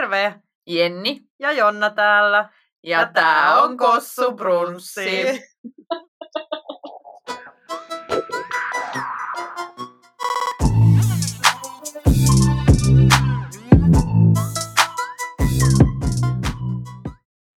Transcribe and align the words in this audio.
Terve! 0.00 0.34
Jenni. 0.66 1.20
Ja 1.38 1.52
Jonna 1.52 1.90
täällä. 1.90 2.50
Ja, 2.82 3.10
tää 3.14 3.62
on 3.62 3.76
Kossu 3.76 4.32
Brunssi. 4.32 5.24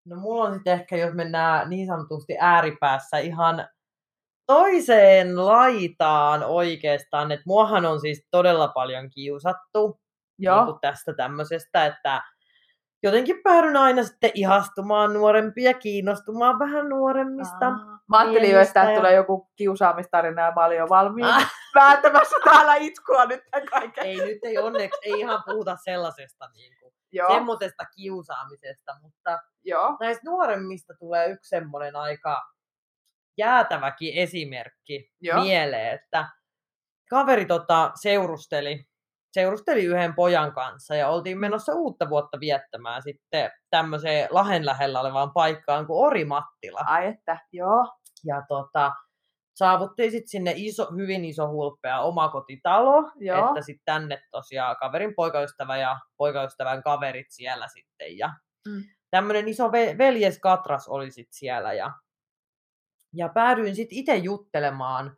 No 0.05 0.15
mulla 0.15 0.43
on 0.43 0.53
sitten 0.53 0.73
ehkä, 0.73 0.97
jos 0.97 1.13
mennään 1.13 1.69
niin 1.69 1.87
sanotusti 1.87 2.35
ääripäässä 2.39 3.17
ihan 3.17 3.67
toiseen 4.47 5.45
laitaan 5.45 6.43
oikeastaan, 6.43 7.31
että 7.31 7.43
muahan 7.45 7.85
on 7.85 7.99
siis 7.99 8.27
todella 8.31 8.67
paljon 8.67 9.09
kiusattu 9.09 9.99
Joo. 10.39 10.65
niin 10.65 10.75
tästä 10.81 11.13
tämmöisestä, 11.13 11.85
että 11.85 12.32
jotenkin 13.03 13.43
päädyin 13.43 13.77
aina 13.77 14.03
sitten 14.03 14.31
ihastumaan 14.33 15.13
nuorempia 15.13 15.69
ja 15.69 15.73
kiinnostumaan 15.73 16.59
vähän 16.59 16.89
nuoremmista. 16.89 17.71
Mä 18.09 18.17
ajattelin 18.19 18.51
jo, 18.51 18.59
että 18.61 18.79
ja- 18.83 18.95
tulee 18.97 19.13
joku 19.15 19.49
kiusaamistarina 19.55 20.41
ja 20.41 20.51
mä 20.55 20.65
olin 20.65 20.77
jo 20.77 20.89
valmiin 20.89 21.25
Ah. 21.27 21.51
vääntämässä 21.75 22.35
täällä 22.43 22.75
itkua 22.75 23.25
nyt 23.25 23.41
tämän 23.51 23.67
kaiken. 23.67 24.05
Ei 24.05 24.15
nyt 24.17 24.39
ei 24.43 24.57
onneksi, 24.57 24.99
ei 25.03 25.19
ihan 25.19 25.43
puhuta 25.45 25.77
sellaisesta 25.83 26.49
niin 26.53 26.73
kuin, 26.79 26.93
Joo, 27.11 27.33
semmoisesta 27.33 27.85
kiusaamisesta, 27.95 28.95
mutta 29.01 29.39
joo. 29.63 29.97
näistä 29.99 30.21
nuoremmista 30.29 30.93
tulee 30.99 31.27
yksi 31.29 31.49
semmoinen 31.49 31.95
aika 31.95 32.41
jäätäväkin 33.37 34.13
esimerkki 34.17 35.11
Joo. 35.21 35.41
mieleen, 35.43 35.93
että 35.95 36.25
kaveri 37.09 37.45
tota, 37.45 37.91
seurusteli, 37.95 38.85
seurusteli 39.33 39.83
yhden 39.85 40.13
pojan 40.15 40.53
kanssa 40.53 40.95
ja 40.95 41.09
oltiin 41.09 41.37
menossa 41.39 41.73
uutta 41.73 42.09
vuotta 42.09 42.39
viettämään 42.39 43.03
sitten 43.03 43.51
tämmöiseen 43.69 44.27
Lahen 44.31 44.65
lähellä 44.65 44.99
olevaan 44.99 45.31
paikkaan 45.31 45.87
kuin 45.87 46.05
Orimattila. 46.05 46.79
Ai 46.85 47.07
että, 47.07 47.37
joo. 47.51 47.93
Ja 48.25 48.41
tota, 48.47 48.91
saavuttiin 49.55 50.11
sitten 50.11 50.27
sinne 50.29 50.53
iso, 50.55 50.87
hyvin 50.97 51.25
iso 51.25 51.47
hulppea 51.47 51.99
omakotitalo, 52.01 53.11
Joo. 53.15 53.47
että 53.47 53.61
sitten 53.61 53.85
tänne 53.85 54.21
tosiaan 54.31 54.75
kaverin 54.79 55.13
poikaystävä 55.15 55.77
ja 55.77 55.99
poikaystävän 56.17 56.83
kaverit 56.83 57.27
siellä 57.29 57.67
sitten. 57.67 58.17
Ja 58.17 58.33
Mm. 58.67 58.83
tämmöinen 59.11 59.47
iso 59.47 59.67
ve- 59.67 59.97
veljeskatras 59.97 60.87
oli 60.87 61.11
sitten 61.11 61.33
siellä 61.33 61.73
ja, 61.73 61.91
ja 63.13 63.29
päädyin 63.29 63.75
sitten 63.75 63.97
itse 63.97 64.15
juttelemaan 64.15 65.17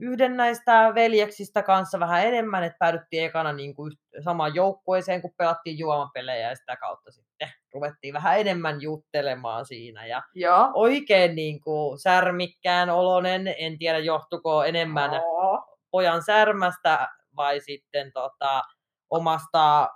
yhden 0.00 0.36
näistä 0.36 0.92
veljeksistä 0.94 1.62
kanssa 1.62 2.00
vähän 2.00 2.26
enemmän, 2.26 2.64
että 2.64 2.78
päädyttiin 2.78 3.24
ekana 3.24 3.52
niin 3.52 3.74
kuin 3.74 3.92
samaan 4.24 4.54
joukkueeseen, 4.54 5.22
kun 5.22 5.34
pelattiin 5.36 5.78
juomapelejä 5.78 6.48
ja 6.48 6.56
sitä 6.56 6.76
kautta 6.76 7.10
sitten 7.10 7.48
ruvettiin 7.74 8.14
vähän 8.14 8.40
enemmän 8.40 8.82
juttelemaan 8.82 9.66
siinä. 9.66 10.06
Ja 10.06 10.22
Joo. 10.34 10.70
oikein 10.74 11.34
niin 11.34 11.60
kuin 11.60 11.98
särmikkään 11.98 12.90
olonen, 12.90 13.54
en 13.58 13.78
tiedä 13.78 13.98
johtuko 13.98 14.64
enemmän 14.64 15.10
Oo. 15.10 15.78
pojan 15.90 16.22
särmästä 16.22 17.08
vai 17.36 17.60
sitten 17.60 18.12
tota, 18.12 18.62
omasta 19.10 19.88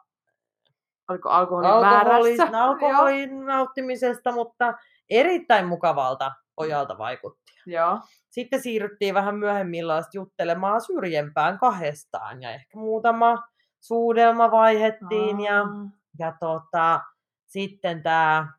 Oliko 1.08 1.28
alkoholin 1.28 1.70
alkoholin, 1.70 2.54
alkoholin 2.54 3.46
nauttimisesta, 3.46 4.32
mutta 4.32 4.74
erittäin 5.10 5.66
mukavalta 5.66 6.32
pojalta 6.56 6.98
vaikutti. 6.98 7.52
Joo. 7.66 7.98
Sitten 8.30 8.62
siirryttiin 8.62 9.14
vähän 9.14 9.36
myöhemmin 9.36 9.84
juttelemaan 10.14 10.80
syrjempään 10.80 11.58
kahdestaan 11.58 12.42
ja 12.42 12.50
ehkä 12.50 12.78
muutama 12.78 13.42
suudelma 13.80 14.50
vaihettiin 14.50 15.40
ja, 15.40 15.60
Aa. 15.60 15.90
ja 16.18 16.34
tota, 16.40 17.00
sitten 17.46 18.02
tämä 18.02 18.52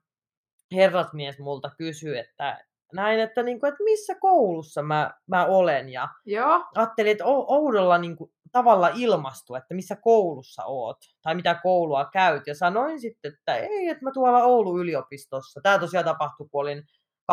herrasmies 0.71 1.39
multa 1.39 1.69
kysyi, 1.77 2.17
että 2.17 2.65
näin, 2.93 3.19
että, 3.19 3.43
niinku, 3.43 3.65
että 3.65 3.83
missä 3.83 4.15
koulussa 4.19 4.81
mä, 4.81 5.11
mä 5.27 5.45
olen 5.45 5.89
ja 5.89 6.07
Joo. 6.25 6.65
ajattelin, 6.75 7.11
että 7.11 7.23
ou- 7.23 7.45
oudolla 7.47 7.97
niinku, 7.97 8.31
tavalla 8.51 8.91
ilmastu, 8.95 9.55
että 9.55 9.73
missä 9.73 9.95
koulussa 9.95 10.63
oot 10.65 10.97
tai 11.21 11.35
mitä 11.35 11.59
koulua 11.63 12.09
käyt 12.13 12.47
ja 12.47 12.55
sanoin 12.55 12.99
sitten, 12.99 13.33
että 13.33 13.55
ei, 13.55 13.89
että 13.89 14.03
mä 14.03 14.11
tuolla 14.11 14.43
Oulun 14.43 14.79
yliopistossa. 14.79 15.59
Tämä 15.63 15.79
tosiaan 15.79 16.05
tapahtui, 16.05 16.47
kun 16.51 16.61
olin 16.61 16.83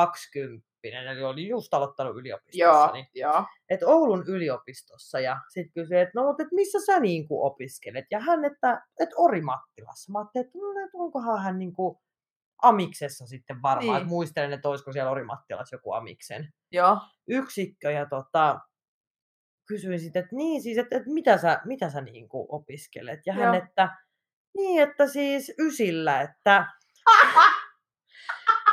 20, 0.07 0.69
eli 0.83 1.23
olin 1.23 1.49
just 1.49 1.75
aloittanut 1.75 2.17
yliopistossa. 2.17 2.59
Joo. 2.59 2.93
Niin 2.93 3.07
Joo. 3.15 3.45
että 3.71 3.87
Oulun 3.87 4.25
yliopistossa 4.27 5.21
ja 5.21 5.41
sitten 5.49 5.73
kysyi, 5.73 6.01
että 6.01 6.13
no 6.15 6.27
mutta 6.27 6.43
et 6.43 6.49
missä 6.53 6.79
sä 6.87 7.01
niin 7.01 7.29
kuin 7.29 7.47
opiskelet? 7.47 8.05
Ja 8.11 8.21
hän, 8.21 8.45
että, 8.45 8.83
että 9.01 9.15
Orimattilassa. 9.17 10.13
Mä 10.13 10.19
ajattelin, 10.19 10.47
että, 10.47 10.59
no, 10.59 10.85
että 10.85 10.99
onkohan 10.99 11.43
hän 11.43 11.59
niin 11.59 11.73
kuin 11.73 11.99
Amiksessa 12.63 13.27
sitten 13.27 13.63
varmaan, 13.63 13.87
Niin. 13.87 13.97
että 13.97 14.09
muistelen, 14.09 14.53
että 14.53 14.69
olisiko 14.69 14.93
siellä 14.93 15.11
Orimattilassa 15.11 15.77
joku 15.77 15.93
Amiksen 15.93 16.53
Joo. 16.73 16.99
yksikkö 17.29 17.91
ja 17.91 18.07
tota, 18.07 18.61
kysyin 19.69 20.01
sitten, 20.01 20.23
että 20.23 20.37
niin 20.37 20.63
siis, 20.63 20.79
että, 20.79 20.97
että 20.97 21.11
mitä 21.11 21.39
sä, 21.39 21.61
mitä 21.65 21.91
sä 21.91 22.01
niin 22.01 22.29
kuin 22.29 22.47
opiskelet? 22.49 23.21
Ja 23.27 23.33
hän, 23.35 23.55
Joo. 23.55 23.65
että 23.65 23.97
niin, 24.57 24.83
että 24.83 25.07
siis 25.07 25.53
ysillä, 25.59 26.21
että 26.21 26.67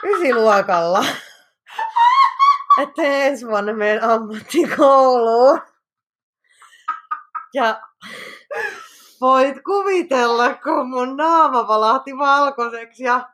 ysiluokalla. 0.06 1.06
Että 2.82 3.02
ensi 3.02 3.48
vuonna 3.48 3.74
menen 3.74 4.04
ammattikouluun. 4.04 5.62
Ja 7.54 7.82
voit 9.22 9.56
kuvitella, 9.66 10.54
kun 10.54 10.90
mun 10.90 11.18
naama 11.18 11.68
valahti 11.68 12.18
valkoiseksi 12.18 13.04
ja 13.04 13.30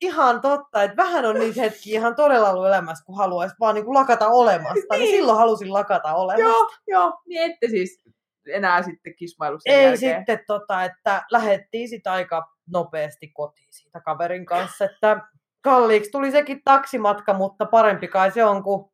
ihan 0.00 0.40
totta, 0.40 0.82
että 0.82 0.96
vähän 0.96 1.24
on 1.24 1.38
niitä 1.38 1.60
hetkiä 1.60 1.98
ihan 2.00 2.16
todella 2.16 2.50
ollut 2.50 2.66
elämässä, 2.66 3.04
kun 3.04 3.16
haluaisi 3.16 3.54
vaan 3.60 3.74
niin 3.74 3.84
kuin 3.84 3.94
lakata 3.94 4.28
olemasta. 4.28 4.74
Niin. 4.74 5.00
Niin. 5.00 5.16
silloin 5.16 5.38
halusin 5.38 5.72
lakata 5.72 6.14
olemasta. 6.14 6.42
Joo. 6.48 6.70
Joo. 6.86 7.20
Niin 7.26 7.42
ette 7.42 7.68
siis 7.68 8.04
enää 8.48 8.82
sitten 8.82 9.14
kismailu 9.16 9.58
sen 9.60 9.74
Ei 9.74 9.84
jälkeen. 9.84 10.18
sitten 10.18 10.44
tota, 10.46 10.84
että 10.84 11.22
lähdettiin 11.30 11.88
sitten 11.88 12.12
aika 12.12 12.52
nopeasti 12.66 13.28
kotiin 13.28 13.68
siitä 13.70 14.00
kaverin 14.00 14.46
kanssa, 14.46 14.84
että 14.84 15.20
kalliiksi 15.60 16.10
tuli 16.10 16.30
sekin 16.30 16.60
taksimatka, 16.64 17.34
mutta 17.34 17.66
parempi 17.66 18.08
kai 18.08 18.30
se 18.30 18.44
on, 18.44 18.62
kuin 18.62 18.90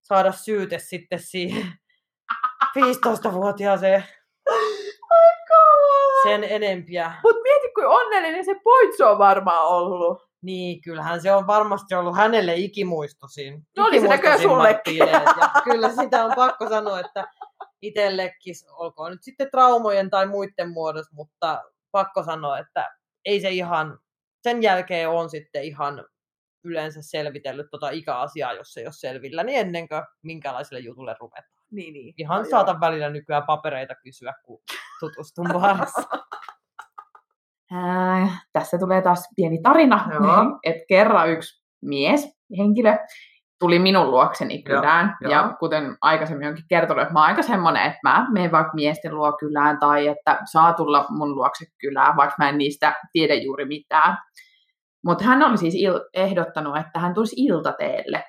saada 0.00 0.32
syyte 0.32 0.78
sitten 0.78 1.18
siihen 1.22 1.66
15-vuotiaaseen 2.78 4.04
sen 6.22 6.44
enempiä. 6.44 7.12
Mut 7.24 7.36
mieti, 7.42 7.72
kuin 7.74 7.86
onnellinen 7.86 8.44
se 8.44 8.54
poitsu 8.64 9.04
on 9.04 9.18
varmaan 9.18 9.66
ollut. 9.66 10.28
Niin, 10.42 10.80
kyllähän 10.80 11.20
se 11.20 11.32
on 11.32 11.46
varmasti 11.46 11.94
ollut 11.94 12.16
hänelle 12.16 12.54
ikimuistosin. 12.54 13.66
No 13.76 13.84
oli 13.84 14.00
se 14.00 14.08
näköjään 14.08 14.40
sullekin. 14.40 15.02
kyllä 15.64 15.88
sitä 15.88 16.24
on 16.24 16.32
pakko 16.36 16.68
sanoa, 16.68 17.00
että 17.00 17.28
itsellekin, 17.82 18.54
olkoon 18.72 19.10
nyt 19.10 19.22
sitten 19.22 19.50
traumojen 19.50 20.10
tai 20.10 20.26
muiden 20.26 20.70
muodossa, 20.70 21.14
mutta 21.14 21.62
pakko 21.90 22.22
sanoa, 22.22 22.58
että 22.58 22.94
ei 23.24 23.40
se 23.40 23.50
ihan, 23.50 23.98
sen 24.42 24.62
jälkeen 24.62 25.08
on 25.08 25.30
sitten 25.30 25.64
ihan 25.64 26.04
yleensä 26.64 27.02
selvitellyt 27.02 27.66
tota 27.70 27.90
ikäasiaa, 27.90 28.52
jos 28.52 28.76
ei 28.76 28.86
ole 28.86 28.92
selvillä, 28.92 29.42
niin 29.42 29.60
ennen 29.60 29.88
kuin 29.88 30.02
minkälaiselle 30.22 30.80
jutulle 30.80 31.16
ruvetaan. 31.20 31.64
Niin, 31.70 31.92
niin. 31.92 32.14
Ihan 32.16 32.42
No 32.42 32.50
saatan 32.50 32.80
välillä 32.80 33.10
nykyään 33.10 33.46
papereita 33.46 33.94
kysyä, 33.94 34.34
kun 34.44 34.60
tutustun 35.00 35.46
baarissa. 35.52 36.02
Ää, 37.72 38.38
tässä 38.52 38.78
tulee 38.78 39.02
taas 39.02 39.28
pieni 39.36 39.58
tarina, 39.62 40.08
Joo. 40.12 40.58
että 40.72 40.84
kerran 40.88 41.30
yksi 41.30 41.64
mies, 41.82 42.28
henkilö, 42.58 42.96
tuli 43.60 43.78
minun 43.78 44.10
luokseni 44.10 44.62
kylään. 44.62 45.16
joo. 45.20 45.32
Ja 45.32 45.56
kuten 45.60 45.96
aikaisemmin 46.00 46.48
onkin 46.48 46.64
kertonut, 46.68 47.02
että 47.02 47.12
mä 47.12 47.20
oon 47.20 47.28
aika 47.28 47.42
semmoinen, 47.42 47.82
että 47.82 47.98
mä 48.02 48.26
menen 48.30 48.52
vaikka 48.52 48.72
miesten 48.74 49.14
luo 49.14 49.32
kylään 49.32 49.78
tai 49.78 50.06
että 50.08 50.38
saa 50.44 50.72
tulla 50.72 51.06
mun 51.08 51.34
luokse 51.34 51.64
kylään, 51.80 52.16
vaikka 52.16 52.34
mä 52.38 52.48
en 52.48 52.58
niistä 52.58 52.94
tiedä 53.12 53.34
juuri 53.34 53.64
mitään. 53.64 54.18
Mutta 55.04 55.24
hän 55.24 55.42
oli 55.42 55.56
siis 55.56 55.74
il- 55.74 56.08
ehdottanut, 56.14 56.76
että 56.76 56.98
hän 56.98 57.14
tulisi 57.14 57.36
iltateelle 57.38 58.24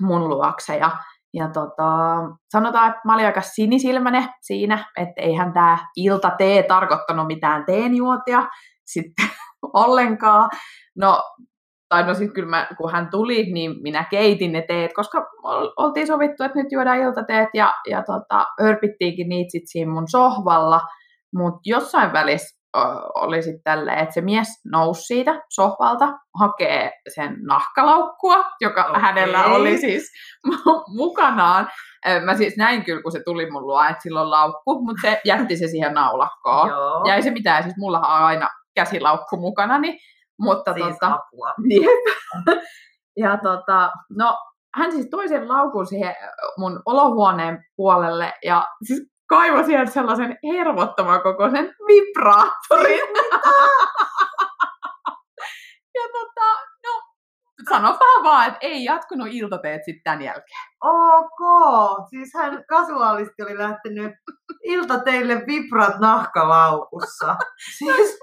mun 0.00 0.28
luokse 0.28 0.76
ja 0.76 0.90
ja 1.36 1.48
tota, 1.48 2.16
sanotaan, 2.48 2.88
että 2.88 3.00
mä 3.04 3.14
olin 3.14 3.26
aika 3.26 3.40
sinisilmäinen 3.40 4.28
siinä, 4.40 4.84
että 4.96 5.22
eihän 5.22 5.52
tämä 5.52 5.78
iltatee 5.96 6.62
tarkoittanut 6.62 7.26
mitään 7.26 7.64
teenjuotia 7.64 8.46
sitten 8.84 9.26
ollenkaan. 9.72 10.50
No, 10.96 11.22
tai 11.94 12.06
no 12.06 12.14
sitten 12.14 12.34
kyllä 12.34 12.48
mä, 12.48 12.66
kun 12.76 12.92
hän 12.92 13.08
tuli, 13.10 13.52
niin 13.52 13.82
minä 13.82 14.04
keitin 14.10 14.52
ne 14.52 14.62
teet, 14.68 14.90
koska 14.94 15.26
ol- 15.42 15.72
oltiin 15.76 16.06
sovittu, 16.06 16.44
että 16.44 16.58
nyt 16.58 16.72
juodaan 16.72 16.98
iltateet 16.98 17.48
ja, 17.54 17.72
ja 17.90 18.02
tota, 18.02 18.46
örpittiinkin 18.62 19.28
niitä 19.28 19.50
sitten 19.50 19.68
siinä 19.68 19.92
mun 19.92 20.08
sohvalla. 20.08 20.80
Mutta 21.34 21.60
jossain 21.64 22.12
välissä 22.12 22.58
ö, 22.76 22.80
oli 23.14 23.42
sitten 23.42 23.62
tälleen, 23.64 23.98
että 23.98 24.14
se 24.14 24.20
mies 24.20 24.48
nousi 24.72 25.02
siitä 25.02 25.42
sohvalta, 25.50 26.12
hakee 26.40 26.92
sen 27.14 27.36
nahkalaukkua, 27.46 28.44
joka 28.60 28.84
Okei. 28.84 29.02
hänellä 29.02 29.44
oli 29.44 29.78
siis 29.78 30.12
mu- 30.48 30.84
mukanaan. 31.00 31.68
Mä 32.24 32.34
siis 32.34 32.56
näin 32.56 32.84
kyllä, 32.84 33.02
kun 33.02 33.12
se 33.12 33.20
tuli 33.24 33.50
mun 33.50 33.66
luo, 33.66 33.82
että 33.84 34.02
sillä 34.02 34.20
on 34.20 34.30
laukku, 34.30 34.84
mutta 34.84 35.08
se 35.08 35.20
jätti 35.24 35.56
se 35.56 35.68
siihen 35.68 35.94
naulakkoon. 35.94 36.68
Joo. 36.74 37.04
Ja 37.06 37.14
ei 37.14 37.22
se 37.22 37.30
mitään, 37.30 37.62
siis 37.62 37.76
mullahan 37.76 38.16
on 38.20 38.26
aina 38.26 38.48
käsilaukku 38.74 39.36
mukanani. 39.36 39.98
Mutta 40.40 40.72
Siis 40.72 40.86
tota, 40.86 41.14
apua. 41.14 41.54
Ja 43.16 43.38
tota, 43.42 43.90
no, 44.16 44.38
hän 44.74 44.92
siis 44.92 45.06
toi 45.10 45.28
sen 45.28 45.48
laukun 45.48 45.86
siihen 45.86 46.14
mun 46.58 46.82
olohuoneen 46.86 47.64
puolelle 47.76 48.32
ja 48.44 48.66
siis 48.86 49.02
kaivoi 49.28 49.64
sieltä 49.64 49.90
sellaisen 49.90 50.38
hervottoman 50.52 51.22
kokoisen 51.22 51.74
vibraattorin. 51.86 53.08
ja 55.96 56.02
tota, 56.12 56.46
no, 56.86 57.02
sanotaan 57.68 58.24
vaan, 58.24 58.46
että 58.46 58.58
ei 58.60 58.84
jatkunut 58.84 59.28
iltateet 59.30 59.84
sitten 59.84 60.02
tämän 60.04 60.22
jälkeen. 60.22 60.66
Ok, 60.84 61.40
siis 62.10 62.34
hän 62.34 62.64
kasuaalisti 62.68 63.42
oli 63.42 63.58
lähtenyt 63.58 64.12
ilta 64.64 64.98
teille 64.98 65.42
vibrat 65.46 65.98
nahkalaukussa. 65.98 67.36
Siis 67.78 68.18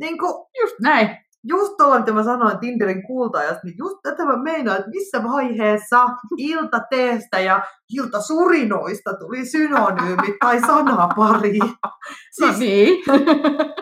niin 0.00 0.18
kuin, 0.18 0.46
Just 0.60 0.74
näin. 0.82 1.29
Just 1.44 1.76
tuolla, 1.78 1.98
mitä 1.98 2.12
mä 2.12 2.22
sanoin 2.24 2.58
Tinderin 2.58 3.06
kultaajasta, 3.06 3.60
niin 3.64 3.74
just 3.78 3.96
tätä 4.02 4.24
mä 4.24 4.36
meinaan, 4.36 4.78
että 4.78 4.90
missä 4.90 5.22
vaiheessa 5.22 6.06
ilta 6.36 6.80
teestä 6.90 7.40
ja 7.40 7.62
ilta 7.90 8.20
surinoista 8.20 9.14
tuli 9.14 9.46
synonyymi 9.46 10.36
tai 10.40 10.60
sanapari. 10.60 11.50
Siis... 11.50 11.74
Siis, 12.36 12.58
niin. 12.58 13.04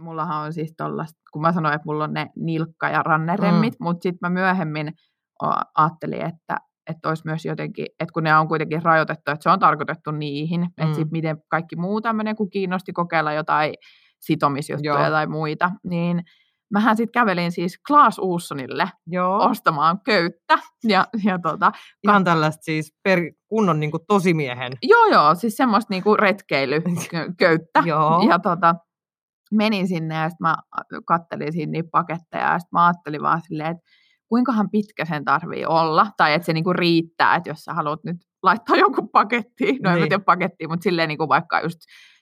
Mullahan 0.00 0.46
on 0.46 0.52
siis 0.52 0.74
tollasta, 0.76 1.20
kun 1.32 1.42
mä 1.42 1.52
sanoin, 1.52 1.74
että 1.74 1.86
mulla 1.86 2.04
on 2.04 2.12
ne 2.12 2.26
nilkka- 2.36 2.88
ja 2.92 3.02
ranneremmit, 3.02 3.74
mm. 3.80 3.84
mutta 3.84 4.02
sitten 4.02 4.30
mä 4.30 4.30
myöhemmin 4.30 4.92
ajattelin, 5.76 6.22
että 6.22 6.56
että 6.90 7.08
olisi 7.08 7.22
myös 7.26 7.44
jotenkin, 7.44 7.86
että 8.00 8.12
kun 8.12 8.22
ne 8.22 8.36
on 8.36 8.48
kuitenkin 8.48 8.82
rajoitettu, 8.82 9.30
että 9.30 9.42
se 9.42 9.50
on 9.50 9.58
tarkoitettu 9.58 10.10
niihin, 10.10 10.60
mm. 10.60 10.66
että 10.66 10.94
sitten 10.94 11.12
miten 11.12 11.36
kaikki 11.48 11.76
muu 11.76 12.00
tämmöinen, 12.00 12.36
kun 12.36 12.50
kiinnosti 12.50 12.92
kokeilla 12.92 13.32
jotain 13.32 13.74
sitomisjuttuja 14.20 15.00
Joo. 15.00 15.10
tai 15.10 15.26
muita, 15.26 15.70
niin 15.84 16.22
mähän 16.72 16.96
sitten 16.96 17.12
kävelin 17.12 17.52
siis 17.52 17.78
Klaas 17.88 18.18
Uussonille 18.18 18.88
joo, 19.06 19.44
ostamaan 19.44 20.00
köyttä, 20.04 20.58
ja, 20.88 21.06
ja 21.24 21.38
tota, 21.38 21.72
ihan 22.04 22.24
tällaista 22.24 22.62
siis 22.62 22.94
per, 23.02 23.18
kunnon 23.48 23.80
niin 23.80 23.90
kuin 23.90 24.02
tosimiehen. 24.08 24.72
Joo, 24.82 25.06
joo, 25.06 25.34
siis 25.34 25.56
semmoista 25.56 25.94
niinku 25.94 26.16
retkeilyköyttä. 26.16 27.82
Joo. 27.86 28.26
Ja 28.28 28.38
tota, 28.38 28.74
menin 29.52 29.88
sinne 29.88 30.14
ja 30.14 30.28
sitten 30.28 30.46
mä 30.48 30.56
kattelin 31.06 31.52
siinä 31.52 31.70
niitä 31.72 31.88
paketteja 31.92 32.52
ja 32.52 32.58
sitten 32.58 32.78
mä 32.78 32.86
ajattelin 32.86 33.22
vaan 33.22 33.40
silleen, 33.48 33.70
että 33.70 33.82
kuinkahan 34.28 34.70
pitkä 34.70 35.04
sen 35.04 35.24
tarvii 35.24 35.66
olla, 35.66 36.06
tai 36.16 36.34
että 36.34 36.46
se 36.46 36.52
niinku 36.52 36.72
riittää, 36.72 37.34
että 37.34 37.50
jos 37.50 37.58
sä 37.58 37.74
haluat 37.74 38.00
nyt 38.04 38.16
laittaa 38.42 38.76
jonkun 38.76 39.08
pakettiin, 39.08 39.78
no 39.82 39.90
en 39.90 39.96
mä 39.96 40.00
Niin. 40.00 40.08
tiedä 40.08 40.24
pakettiin, 40.24 40.70
mutta 40.70 40.82
silleen 40.84 41.08
niinku 41.08 41.28
vaikka 41.28 41.60
just 41.60 41.78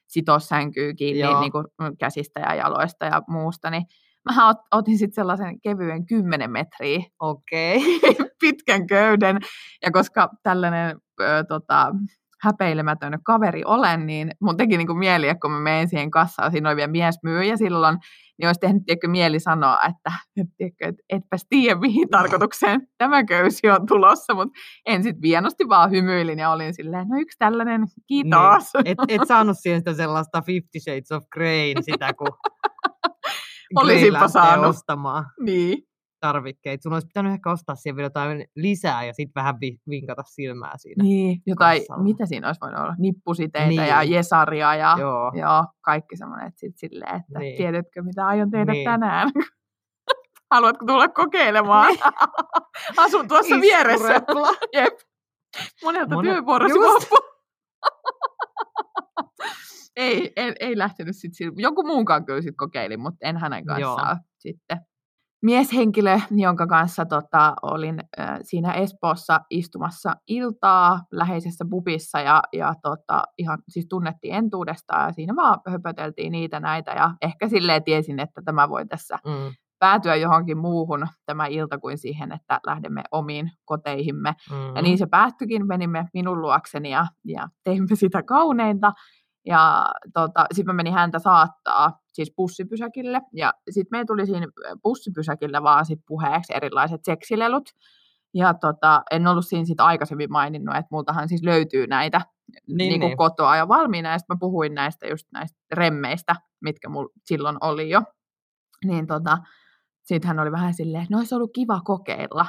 sitoa 0.09 0.39
sänkyy 0.39 0.95
kiinni 0.95 1.21
Joo. 1.21 1.41
niinku 1.41 1.65
käsistä 1.99 2.41
ja 2.41 2.55
jaloista 2.55 3.07
ja 3.07 3.23
muusta, 3.29 3.71
niin 3.71 3.83
mä 4.25 4.53
ot- 4.53 4.69
otin 4.79 4.99
sitten 4.99 5.15
sellaisen 5.15 5.61
kevyen 5.61 6.07
10 6.07 6.51
metriä 6.51 7.01
Okei. 7.21 7.81
pitkän 8.41 8.87
köyden. 8.87 9.39
Ja 9.83 9.91
koska 9.91 10.29
tällainen 10.43 10.97
ö, 11.21 11.45
tota, 11.49 11.95
häpeilemätön 12.43 13.19
kaveri 13.25 13.63
olen, 13.65 14.07
niin 14.07 14.31
mun 14.41 14.57
teki 14.57 14.77
niinku 14.77 14.95
mieli, 14.95 15.29
että 15.29 15.41
kun 15.41 15.51
mä 15.51 15.61
menen 15.61 15.89
siihen 15.89 16.11
kassaan, 16.11 16.51
siinä 16.51 16.69
oli 16.69 16.77
vielä 16.77 16.91
miesmyyjä 16.91 17.57
silloin, 17.57 17.99
niin 18.39 18.49
olisi 18.49 18.61
tehnyt 18.61 18.83
tiedätkö, 18.87 19.09
mieli 19.09 19.41
sanoa, 19.41 19.79
että 19.89 20.13
et, 20.37 20.47
tiedätkö, 20.57 20.89
et, 20.89 20.95
etpäs 21.09 21.47
tiedä 21.49 21.81
mihin 21.81 22.09
tarkoitukseen 22.09 22.81
tämä 22.99 23.25
köysi 23.25 23.71
on 23.71 23.87
tulossa, 23.87 24.35
mutta 24.35 24.59
en 24.87 25.03
sitten 25.03 25.23
vienosti 25.23 25.69
vaan 25.69 25.91
hymyilin 25.91 26.39
ja 26.39 26.51
olin 26.51 26.75
silleen, 26.75 27.09
no 27.09 27.21
yksi 27.21 27.39
tällainen, 27.39 27.87
kiitos. 28.07 28.75
Niin. 28.75 28.87
Et, 28.87 28.99
et 29.09 29.29
saanut 29.29 29.57
siihen 29.61 29.81
sitä 29.81 29.95
sellaista 29.95 30.43
Fifty 30.43 30.81
Shades 30.81 31.13
of 31.13 31.25
Greyn, 31.33 31.83
sitä 31.83 32.13
kun 32.15 32.29
Olisinpa 33.77 34.19
Grey 34.19 34.29
saanut. 34.29 34.67
ostamaan 34.67 35.25
Niin. 35.41 35.88
Tarvikkeita. 36.21 36.83
Sun 36.83 36.93
olisi 36.93 37.07
pitänyt 37.07 37.33
ehkä 37.33 37.51
ostaa 37.51 37.75
siihen 37.75 37.97
vielä 37.97 38.07
jotain 38.07 38.45
lisää 38.57 39.05
ja 39.05 39.13
sitten 39.15 39.33
vähän 39.35 39.55
vi- 39.61 39.81
vinkata 39.89 40.23
silmää 40.27 40.73
siinä. 40.77 41.03
Niin, 41.05 41.43
jotain, 41.47 41.81
kassalla. 41.81 42.03
mitä 42.03 42.27
siinä 42.27 42.47
olisi 42.47 42.61
voinut 42.61 42.81
olla? 42.81 42.95
Nippusiteitä 42.99 43.83
ja 43.83 44.01
Niin. 44.01 44.13
jesaria 44.13 44.75
ja 44.75 44.97
Joo. 44.99 45.33
Joo, 45.35 45.65
kaikki 45.81 46.17
semmoinen, 46.17 46.53
sit 46.57 46.79
silleen, 46.79 47.17
että 47.17 47.39
Niin. 47.39 47.41
niin. 47.41 47.57
tiedätkö 47.57 48.03
mitä 48.03 48.27
aion 48.27 48.51
tehdä 48.51 48.73
Niin. 48.73 48.79
niin. 48.79 48.91
tänään? 48.91 49.31
Haluatko 50.53 50.87
tulla 50.87 51.09
kokeilemaan? 51.09 51.95
Asun 52.97 53.29
tuossa 53.29 53.55
Iskurepla. 53.55 53.61
vieressä. 53.61 54.23
Jep. 54.73 54.95
Monelta 55.85 56.15
Monet- 56.15 56.23
työvuorosi 56.33 56.75
loppu. 56.79 57.17
ei, 59.97 60.33
ei, 60.37 60.53
ei 60.61 60.79
lähtenyt 60.79 61.17
sitten. 61.17 61.53
Joku 61.57 61.83
muunkaan 61.87 62.25
kyllä 62.25 62.43
sit 62.43 62.55
kokeilin, 62.57 63.01
mutta 63.01 63.19
en 63.29 63.37
hänen 63.37 63.67
kanssaan 63.67 64.17
sitten. 64.39 64.79
Mieshenkilö, 65.43 66.21
jonka 66.31 66.67
kanssa 66.67 67.07
tota, 67.07 67.55
olin 67.63 68.01
äh, 68.21 68.39
siinä 68.43 68.73
Espoossa 68.73 69.41
istumassa 69.51 70.13
iltaa 70.29 71.01
läheisessä 71.13 71.65
pubissa 71.71 72.21
ja, 72.21 72.43
ja 72.53 72.75
tota, 72.83 73.23
ihan 73.39 73.59
siis 73.69 73.87
tunnettiin 73.89 74.35
entuudestaan 74.35 75.07
ja 75.07 75.13
siinä 75.13 75.37
vaan 75.37 75.61
höpöteltiin 75.69 76.33
niitä 76.33 76.61
näitä 76.61 76.91
ja 76.91 77.11
ehkä 77.23 77.49
silleen 77.49 77.85
tiesin, 77.85 78.21
että 78.21 78.43
tämä 78.45 78.69
voi 78.69 78.87
tässä 78.87 79.19
Mm, 79.25 79.53
päätyä 79.79 80.15
johonkin 80.15 80.59
muuhun 80.59 81.07
tämä 81.27 81.47
ilta 81.47 81.79
kuin 81.79 81.99
siihen, 81.99 82.33
että 82.33 82.61
lähdemme 82.67 83.03
omiin 83.13 83.51
koteihimme. 83.65 84.35
mm. 84.51 84.77
Ja 84.77 84.83
niin 84.83 84.99
se 84.99 85.07
päättyikin, 85.07 85.67
menimme 85.67 86.09
minun 86.15 86.41
luokseni 86.41 86.91
ja, 86.91 87.07
ja 87.25 87.49
teimme 87.65 87.97
sitä 87.97 88.23
kauneinta. 88.23 88.93
Ja 89.49 89.87
tota, 90.15 90.47
sitten 90.53 90.75
mä 90.75 90.77
menin 90.77 90.93
häntä 90.93 91.19
saattaa 91.19 92.01
siis 92.13 92.33
bussipysäkille. 92.37 93.21
Ja 93.33 93.55
sitten 93.71 93.89
meillä 93.91 94.07
tuli 94.07 94.27
siinä 94.27 94.47
bussipysäkillä 94.83 95.63
vaan 95.63 95.87
sit 95.87 96.01
puheeksi 96.07 96.53
erilaiset 96.57 97.01
seksilelut. 97.05 97.71
Ja 98.35 98.55
tota, 98.55 99.03
en 99.11 99.27
ollut 99.27 99.47
siinä 99.47 99.65
sit 99.65 99.81
aikaisemmin 99.81 100.33
maininnut, 100.33 100.77
että 100.77 100.89
multahan 100.91 101.29
siis 101.29 101.43
löytyy 101.43 101.87
näitä 101.87 102.21
Niin, 102.49 102.77
niin, 102.77 102.89
niin 102.89 103.01
niin. 103.01 103.17
kotoa 103.17 103.57
jo 103.57 103.69
valmiina. 103.69 104.13
Ja 104.13 104.19
sitten 104.19 104.37
mä 104.37 104.39
puhuin 104.41 104.75
näistä 104.75 105.07
just 105.07 105.27
näistä 105.33 105.59
remmeistä, 105.73 106.37
mitkä 106.61 106.89
mulla 106.89 107.13
silloin 107.25 107.57
oli 107.61 107.91
jo. 107.91 108.03
Niin 108.85 109.07
tota, 109.07 109.39
sitten 110.05 110.29
hän 110.29 110.39
oli 110.39 110.53
vähän 110.53 110.75
silleen, 110.75 111.03
että 111.03 111.15
no 111.15 111.19
olisi 111.19 111.35
ollut 111.35 111.51
kiva 111.55 111.81
kokeilla 111.85 112.47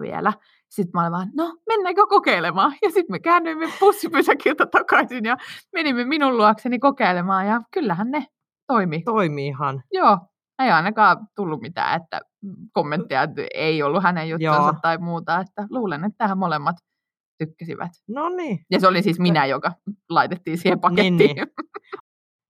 vielä. 0.00 0.32
Sitten 0.68 0.90
mä 0.94 1.00
olin 1.00 1.12
vaan, 1.12 1.30
no 1.36 1.56
mennäänkö 1.68 2.02
kokeilemaan? 2.08 2.74
Ja 2.82 2.90
sitten 2.90 3.14
me 3.14 3.18
käännyimme 3.18 3.68
bussipysäkiltä 3.80 4.66
takaisin 4.66 5.24
ja 5.24 5.36
menimme 5.72 6.04
minun 6.04 6.36
luokseni 6.36 6.78
kokeilemaan 6.78 7.46
ja 7.46 7.60
kyllähän 7.70 8.10
ne 8.10 8.26
toimi. 8.66 9.02
Toimiihan. 9.02 9.82
Joo, 9.92 10.18
ei 10.62 10.70
ainakaan 10.70 11.16
tullut 11.36 11.60
mitään, 11.60 12.02
että 12.02 12.20
kommentteja 12.72 13.22
että 13.22 13.46
ei 13.54 13.82
ollut 13.82 14.02
hänen 14.02 14.28
juttunsa 14.28 14.62
Joo. 14.62 14.74
tai 14.82 14.98
muuta, 14.98 15.40
että 15.40 15.66
luulen, 15.70 16.04
että 16.04 16.18
tähän 16.18 16.38
molemmat 16.38 16.76
tykkäsivät. 17.38 17.92
No 18.08 18.28
niin. 18.28 18.58
Ja 18.70 18.80
se 18.80 18.86
oli 18.86 19.02
siis 19.02 19.18
minä, 19.18 19.46
joka 19.46 19.72
laitettiin 20.08 20.58
siihen 20.58 20.80
pakettiin. 20.80 21.16
Niin, 21.16 21.36
niin. 21.36 21.46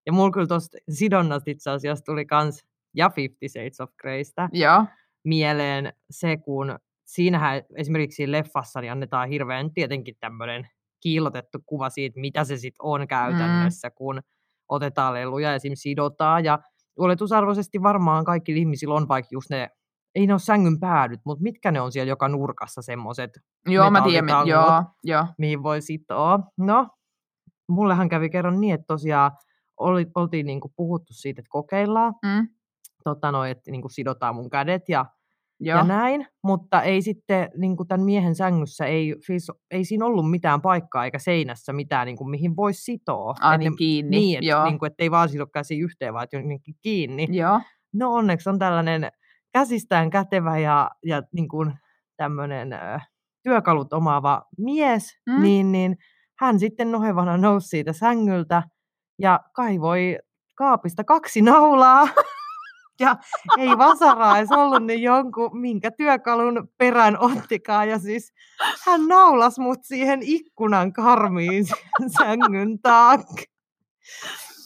Ja 0.06 0.12
mulla 0.12 0.30
kyllä 0.30 0.46
tuosta 0.46 0.78
sidonnasta 0.88 1.50
itse 1.50 1.70
asiassa 1.70 2.04
tuli 2.04 2.26
kans 2.26 2.64
ja 2.96 3.10
Fifty 3.10 3.48
Shades 3.48 3.80
of 3.80 3.90
Greystä 4.00 4.48
Joo, 4.52 4.84
mieleen 5.24 5.92
se, 6.10 6.36
kun 6.36 6.78
siinähän 7.14 7.62
esimerkiksi 7.76 8.32
leffassa 8.32 8.80
niin 8.80 8.92
annetaan 8.92 9.28
hirveän 9.28 9.74
tietenkin 9.74 10.14
tämmöinen 10.20 10.68
kiillotettu 11.02 11.58
kuva 11.66 11.90
siitä, 11.90 12.20
mitä 12.20 12.44
se 12.44 12.56
sitten 12.56 12.82
on 12.82 13.08
käytännössä, 13.08 13.88
mm. 13.88 13.92
kun 13.94 14.20
otetaan 14.68 15.14
leluja 15.14 15.48
ja 15.48 15.54
esim. 15.54 15.72
sidotaan. 15.74 16.44
Ja 16.44 16.58
oletusarvoisesti 16.98 17.82
varmaan 17.82 18.24
kaikki 18.24 18.58
ihmisillä 18.58 18.94
on 18.94 19.08
vaikka 19.08 19.28
just 19.32 19.50
ne, 19.50 19.68
ei 20.14 20.26
ne 20.26 20.32
ole 20.32 20.40
sängyn 20.40 20.80
päädyt, 20.80 21.20
mutta 21.24 21.42
mitkä 21.42 21.72
ne 21.72 21.80
on 21.80 21.92
siellä 21.92 22.08
joka 22.10 22.28
nurkassa 22.28 22.82
semmoiset, 22.82 23.30
joo 23.68 23.90
mä 23.90 24.02
tiedän. 24.02 24.48
Joo, 24.48 24.84
joo. 25.04 25.26
mihin 25.38 25.62
voi 25.62 25.82
sitoa. 25.82 26.38
No, 26.58 26.88
mullehan 27.68 28.08
kävi 28.08 28.30
kerran 28.30 28.60
niin, 28.60 28.74
että 28.74 28.86
tosiaan 28.86 29.30
oli, 29.80 30.06
oltiin 30.14 30.46
niinku 30.46 30.72
puhuttu 30.76 31.12
siitä, 31.12 31.40
että 31.40 31.50
kokeillaan, 31.50 32.14
Mm, 32.24 32.48
tota 33.04 33.32
noin, 33.32 33.50
että 33.50 33.70
niinku 33.70 33.88
sidotaan 33.88 34.34
mun 34.34 34.50
kädet 34.50 34.88
ja, 34.88 35.06
joo. 35.60 35.78
ja 35.78 35.84
näin, 35.84 36.26
mutta 36.44 36.82
ei 36.82 37.02
sitten 37.02 37.50
niinku 37.56 37.84
tämän 37.84 38.04
miehen 38.04 38.34
sängyssä, 38.34 38.86
ei, 38.86 39.16
siis, 39.26 39.50
ei 39.70 39.84
siinä 39.84 40.06
ollut 40.06 40.30
mitään 40.30 40.62
paikkaa 40.62 41.04
eikä 41.04 41.18
seinässä 41.18 41.72
mitään, 41.72 42.06
niinku, 42.06 42.24
mihin 42.24 42.56
voisi 42.56 42.82
sitoa. 42.82 43.34
Et 43.54 43.58
niin 43.58 43.76
kiinni. 43.76 44.16
Niin, 44.16 44.38
että 44.38 44.50
joo. 44.50 44.64
niinku, 44.64 44.86
ei 44.98 45.10
vaan 45.10 45.28
sido 45.28 45.46
käsi 45.46 45.78
yhteen, 45.78 46.14
vaan 46.14 46.26
jonnekin 46.32 46.74
kiinni. 46.82 47.28
joo. 47.30 47.60
No 47.94 48.12
onneksi 48.14 48.48
on 48.48 48.58
tällainen 48.58 49.10
käsistään 49.52 50.10
kätevä 50.10 50.58
ja, 50.58 50.90
ja 51.04 51.22
niin 51.32 51.48
kuin 51.48 51.74
tämmöinen 52.16 52.72
ö, 52.72 53.00
työkalut 53.42 53.92
omaava 53.92 54.42
mies, 54.58 55.16
mm. 55.26 55.42
niin, 55.42 55.72
niin 55.72 55.96
hän 56.38 56.58
sitten 56.58 56.92
nohevana 56.92 57.36
nousi 57.36 57.68
siitä 57.68 57.92
sängyltä 57.92 58.62
ja 59.18 59.40
kaivoi 59.54 60.18
kaapista 60.54 61.04
kaksi 61.04 61.42
naulaa. 61.42 62.08
Ja 63.00 63.16
ei 63.58 63.78
vasaraa 63.78 64.38
edes 64.38 64.52
ollut, 64.52 64.86
niin 64.86 65.02
jonkun, 65.02 65.60
minkä 65.60 65.90
työkalun 65.90 66.68
perään 66.78 67.18
ottikaan. 67.18 67.88
Ja 67.88 67.98
siis 67.98 68.32
hän 68.86 69.06
naulas 69.06 69.58
mut 69.58 69.78
siihen 69.82 70.20
ikkunan 70.22 70.92
karmiin 70.92 71.66
sängyn 72.18 72.78
taakse. 72.82 73.44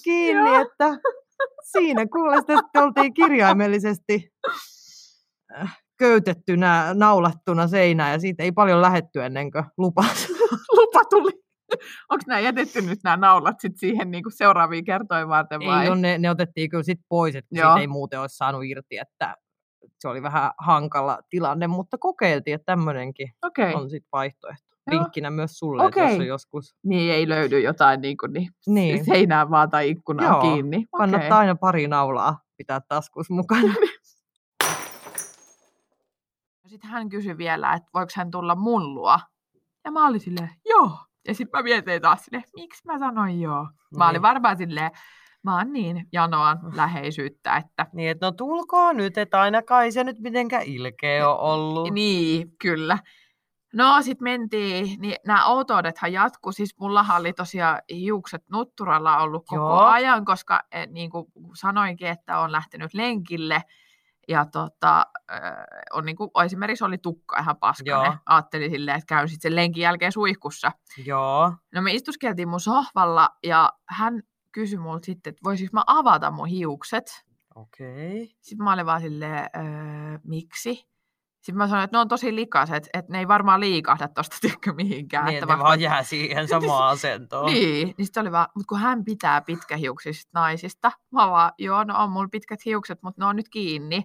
kiinni, 0.05 0.55
että 0.55 0.99
siinä 1.73 2.07
kuule 2.07 2.37
sitten 2.37 2.83
oltiin 2.83 3.15
kirjaimellisesti 3.15 4.33
äh, 5.61 5.79
köytettynä, 5.99 6.95
naulattuna 6.95 7.69
seinään 7.69 8.13
ja 8.13 8.19
siitä 8.19 8.43
ei 8.43 8.53
paljon 8.53 8.83
lähetty 8.83 9.25
ennen 9.25 9.51
kuin 9.51 9.65
lupa, 9.77 10.05
lupa 10.79 11.05
tuli. 11.05 11.46
Onko 12.11 12.25
nämä 12.27 12.41
jätetty 12.41 12.83
nyt 12.83 12.99
nämä 13.05 13.17
naulat 13.17 13.61
sit 13.61 13.77
siihen 13.77 14.11
niinku 14.11 14.31
seuraaviin 14.31 14.85
kertoihin 14.85 15.29
varten 15.29 15.61
vai? 15.61 15.85
Ei, 15.85 15.91
on, 15.91 16.03
ne, 16.03 16.19
ne 16.19 16.31
otettiin 16.31 16.71
kyllä 16.71 16.83
sit 16.83 17.01
pois, 17.09 17.37
että 17.37 17.49
siitä 17.55 17.77
ei 17.81 17.87
muuten 17.87 18.21
olisi 18.21 18.37
saanut 18.37 18.65
irti, 18.65 18.99
että 18.99 19.37
se 19.99 20.09
oli 20.09 20.23
vähän 20.23 20.51
hankala 20.59 21.19
tilanne, 21.31 21.67
mutta 21.67 21.99
kokeiltiin, 21.99 22.55
että 22.55 22.65
tämmöinenkin 22.73 23.33
okay. 23.47 23.73
on 23.73 23.91
sitten 23.91 24.09
vaihtoehto. 24.13 24.67
Joo. 24.91 25.01
Vinkkinä 25.01 25.31
myös 25.31 25.59
sulle, 25.59 25.85
okay. 25.85 26.03
että 26.03 26.13
jos 26.13 26.21
on 26.21 26.27
joskus... 26.27 26.77
Niin, 26.85 27.15
ei 27.15 27.29
löydy 27.29 27.61
jotain 27.61 28.01
niin 28.01 28.17
kuin, 28.17 28.33
niin, 28.33 28.49
niin. 28.67 29.05
seinää 29.05 29.51
vaan 29.51 29.71
tai 29.71 29.91
ikkunaa 29.91 30.27
Joo. 30.27 30.41
kiinni. 30.41 30.77
Okay. 30.77 30.87
Kannattaa 30.99 31.39
aina 31.39 31.55
pari 31.55 31.89
naulaa 31.89 32.39
pitää 32.57 32.81
taskus 32.89 33.31
mukana. 33.31 33.75
Sitten 36.67 36.91
hän 36.91 37.09
kysyi 37.09 37.39
vielä, 37.39 37.73
että 37.73 37.89
voiko 37.95 38.13
hän 38.17 38.31
tulla 38.31 38.55
mun 38.55 38.95
luo. 38.95 39.19
Ja 39.85 39.91
mä 39.91 40.07
olin 40.07 40.21
silleen, 40.21 40.51
joo. 40.65 40.99
Ja 41.29 41.35
sitten 41.35 41.59
mä 41.59 41.63
mietin 41.63 42.03
taas 42.03 42.25
silleen, 42.25 42.45
miksi 42.55 42.83
mä 42.87 42.99
sanoin 42.99 43.41
joo. 43.41 43.63
Mä 43.65 44.05
niin. 44.05 44.11
olin 44.11 44.23
varmaan 44.23 44.57
silleen, 44.57 44.91
mä 45.43 45.57
oon 45.57 45.73
niin 45.73 46.07
janoan 46.13 46.59
läheisyyttä, 46.75 47.57
että... 47.57 47.87
Niin, 47.93 48.11
että 48.11 48.27
no 48.27 48.33
tulkoon 48.33 48.97
nyt, 48.97 49.19
että 49.19 49.41
ainakaan 49.41 49.85
ei 49.85 49.93
se 49.93 50.05
nyt 50.05 50.19
mitenkään 50.21 50.63
ilkeä 50.63 51.29
ole 51.31 51.53
ollut. 51.53 51.95
Niin, 51.95 52.53
kyllä. 52.63 52.99
No, 53.75 54.03
sitten 54.03 54.25
mentiin, 54.25 55.01
niin 55.01 55.17
nämä 55.27 55.47
outoudethan 55.47 56.13
jatku. 56.13 56.53
Siis 56.53 56.79
mullahan 56.81 57.21
oli 57.21 57.33
tosiaan 57.33 57.83
hiukset 57.91 58.43
nutturalla 58.51 59.19
ollut 59.19 59.45
koko 59.47 59.63
Joo. 59.63 59.79
ajan, 59.79 60.25
koska 60.25 60.63
eh, 60.73 60.87
niin 60.87 61.11
kuin 61.11 61.27
sanoinkin, 61.55 62.09
että 62.09 62.39
on 62.39 62.53
lähtenyt 62.53 62.95
lenkille. 62.95 63.63
Ja 64.29 64.47
tota, 64.47 65.07
on 65.93 66.07
niin 66.07 66.17
kuin, 66.17 66.31
esimerkiksi 66.45 66.85
oli 66.85 66.99
tukka 66.99 67.39
ihan 67.39 67.57
paskainen. 67.57 68.13
Joo. 68.13 68.17
Ajattelin 68.27 68.71
silleen, 68.71 68.97
että 68.97 69.07
käyn 69.07 69.29
sitten 69.29 69.51
sen 69.51 69.57
lenkin 69.57 69.83
jälkeen 69.83 70.13
suihkussa. 70.13 70.73
Joo. 71.07 71.53
No 71.75 71.83
me 71.83 71.93
istuskeltiin 71.93 72.49
mun 72.49 72.61
sohvalla 72.61 73.29
ja 73.43 73.73
hän 73.89 74.23
kysyi 74.53 74.79
multa 74.79 75.07
sitten, 75.07 75.31
että 75.31 75.41
voisinko 75.45 75.71
mä 75.73 75.83
avata 75.87 76.31
mun 76.31 76.47
hiukset. 76.47 77.27
Okei. 77.55 78.23
Okay. 78.23 78.37
Sitten 78.41 78.65
mä 78.65 78.73
olin 78.73 78.87
vaan 78.87 79.01
silleen, 79.01 79.51
öö, 79.57 80.19
miksi? 80.25 80.89
Sitten 81.47 81.59
mä 81.59 81.69
sanoin, 81.69 81.85
että 81.85 81.97
ne 81.97 82.01
on 82.01 82.09
tosi 82.09 82.35
likaset, 82.35 82.89
että 82.95 83.13
ne 83.13 83.19
ei 83.19 83.29
varmaan 83.29 83.61
liikahda 83.61 84.09
tosta 84.09 84.37
tykkö 84.49 84.73
mihinkään. 84.73 85.25
Niin, 85.25 85.39
että 85.39 85.55
ne 85.55 85.63
vaan 85.63 85.81
jää 85.81 86.03
siihen 86.03 86.49
samaan 86.49 86.89
asentoon. 86.89 87.53
niin, 87.53 87.95
niin 87.99 88.07
sitten 88.07 88.21
oli 88.21 88.33
vaan, 88.33 88.47
mutta 88.55 88.69
kun 88.69 88.79
hän 88.79 89.05
pitää 89.05 89.41
pitkähiuksista 89.41 90.31
naisista, 90.41 90.93
mä 91.11 91.31
vaan, 91.31 91.53
joo, 91.59 91.85
no 91.85 92.03
on 92.03 92.11
mulla 92.11 92.29
pitkät 92.33 92.65
hiukset, 92.65 93.03
mutta 93.03 93.23
ne 93.23 93.27
on 93.27 93.37
nyt 93.37 93.49
kiinni. 93.49 94.03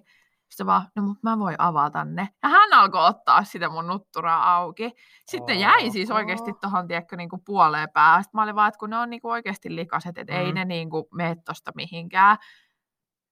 Sitten 0.48 0.66
vaan, 0.66 0.86
no 0.96 1.02
mutta 1.02 1.20
mä 1.22 1.38
voin 1.38 1.56
avata 1.58 2.04
ne. 2.04 2.28
Ja 2.42 2.48
hän 2.48 2.72
alkoi 2.72 3.06
ottaa 3.06 3.44
sitä 3.44 3.68
mun 3.68 3.86
nutturaa 3.86 4.56
auki. 4.56 4.90
Sitten 5.26 5.56
Oho. 5.56 5.62
jäi 5.62 5.90
siis 5.90 6.10
oikeasti 6.10 6.52
tuohon, 6.60 6.88
tiedätkö, 6.88 7.16
niin 7.16 7.28
kuin 7.28 7.42
puoleen 7.44 7.88
päähän. 7.94 8.24
Sitten 8.24 8.38
mä 8.38 8.42
olin 8.42 8.54
vaan, 8.54 8.68
että 8.68 8.78
kun 8.78 8.90
ne 8.90 8.96
on 8.96 9.10
niin 9.10 9.20
kuin 9.20 9.32
oikeasti 9.32 9.76
likaset, 9.76 10.18
että 10.18 10.32
mm. 10.32 10.38
ei 10.38 10.52
ne 10.52 10.64
niin 10.64 10.90
kuin 10.90 11.04
mene 11.14 11.36
tosta 11.44 11.72
mihinkään. 11.74 12.36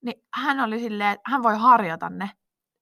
Niin 0.05 0.23
hän 0.35 0.61
oli 0.61 0.79
silleen, 0.79 1.11
että 1.11 1.31
hän 1.31 1.43
voi 1.43 1.59
harjata 1.59 2.11
ne. 2.11 2.31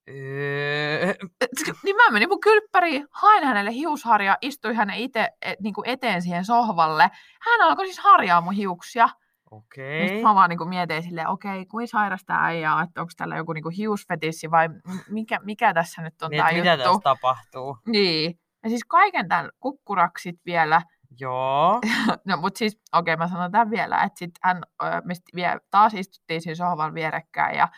Öö. 0.08 1.14
niin 1.84 1.96
mä 1.96 2.10
menin 2.10 2.28
mun 2.28 2.40
kylppäriin, 2.40 3.06
hain 3.10 3.44
hänelle 3.44 3.72
hiusharja, 3.72 4.38
istuin 4.42 4.76
hänen 4.76 4.96
itse 4.96 5.28
et, 5.42 5.60
niin 5.60 5.74
eteen 5.84 6.22
siihen 6.22 6.44
sohvalle. 6.44 7.10
Hän 7.40 7.60
alkoi 7.60 7.86
siis 7.86 7.98
harjaa 7.98 8.40
mun 8.40 8.52
hiuksia. 8.52 9.08
Okei. 9.50 10.06
Okay. 10.06 10.22
mä 10.22 10.34
vaan 10.34 10.50
niin 10.50 10.68
mietin 10.68 11.02
silleen, 11.02 11.28
okei, 11.28 11.50
okay, 11.50 11.64
kuin 11.64 11.88
sairas 11.88 12.24
tää 12.24 12.44
äijä, 12.44 12.80
että 12.88 13.00
onko 13.00 13.10
tällä 13.16 13.36
joku 13.36 13.52
niin 13.52 13.64
hiusfetissi 13.76 14.50
vai 14.50 14.68
mikä, 15.10 15.40
mikä 15.44 15.74
tässä 15.74 16.02
nyt 16.02 16.22
on 16.22 16.30
niin, 16.30 16.42
tää 16.42 16.52
mitä 16.52 16.72
juttu. 16.72 16.84
tässä 16.84 17.00
tapahtuu. 17.02 17.78
Niin. 17.86 18.38
Ja 18.62 18.68
siis 18.68 18.84
kaiken 18.88 19.28
tämän 19.28 19.50
kukkuraksit 19.60 20.36
vielä. 20.46 20.82
Joo. 21.20 21.80
no 22.28 22.36
mutta 22.36 22.58
siis, 22.58 22.80
okei 22.92 23.14
okay, 23.14 23.24
mä 23.24 23.28
sanon 23.28 23.52
tämän 23.52 23.70
vielä, 23.70 24.02
että 24.02 24.18
sit 24.18 24.30
hän, 24.42 24.62
me 25.04 25.14
vie, 25.34 25.58
taas 25.70 25.94
istuttiin 25.94 26.42
siinä 26.42 26.54
sohvan 26.54 26.94
vierekkäin 26.94 27.58
ja 27.58 27.68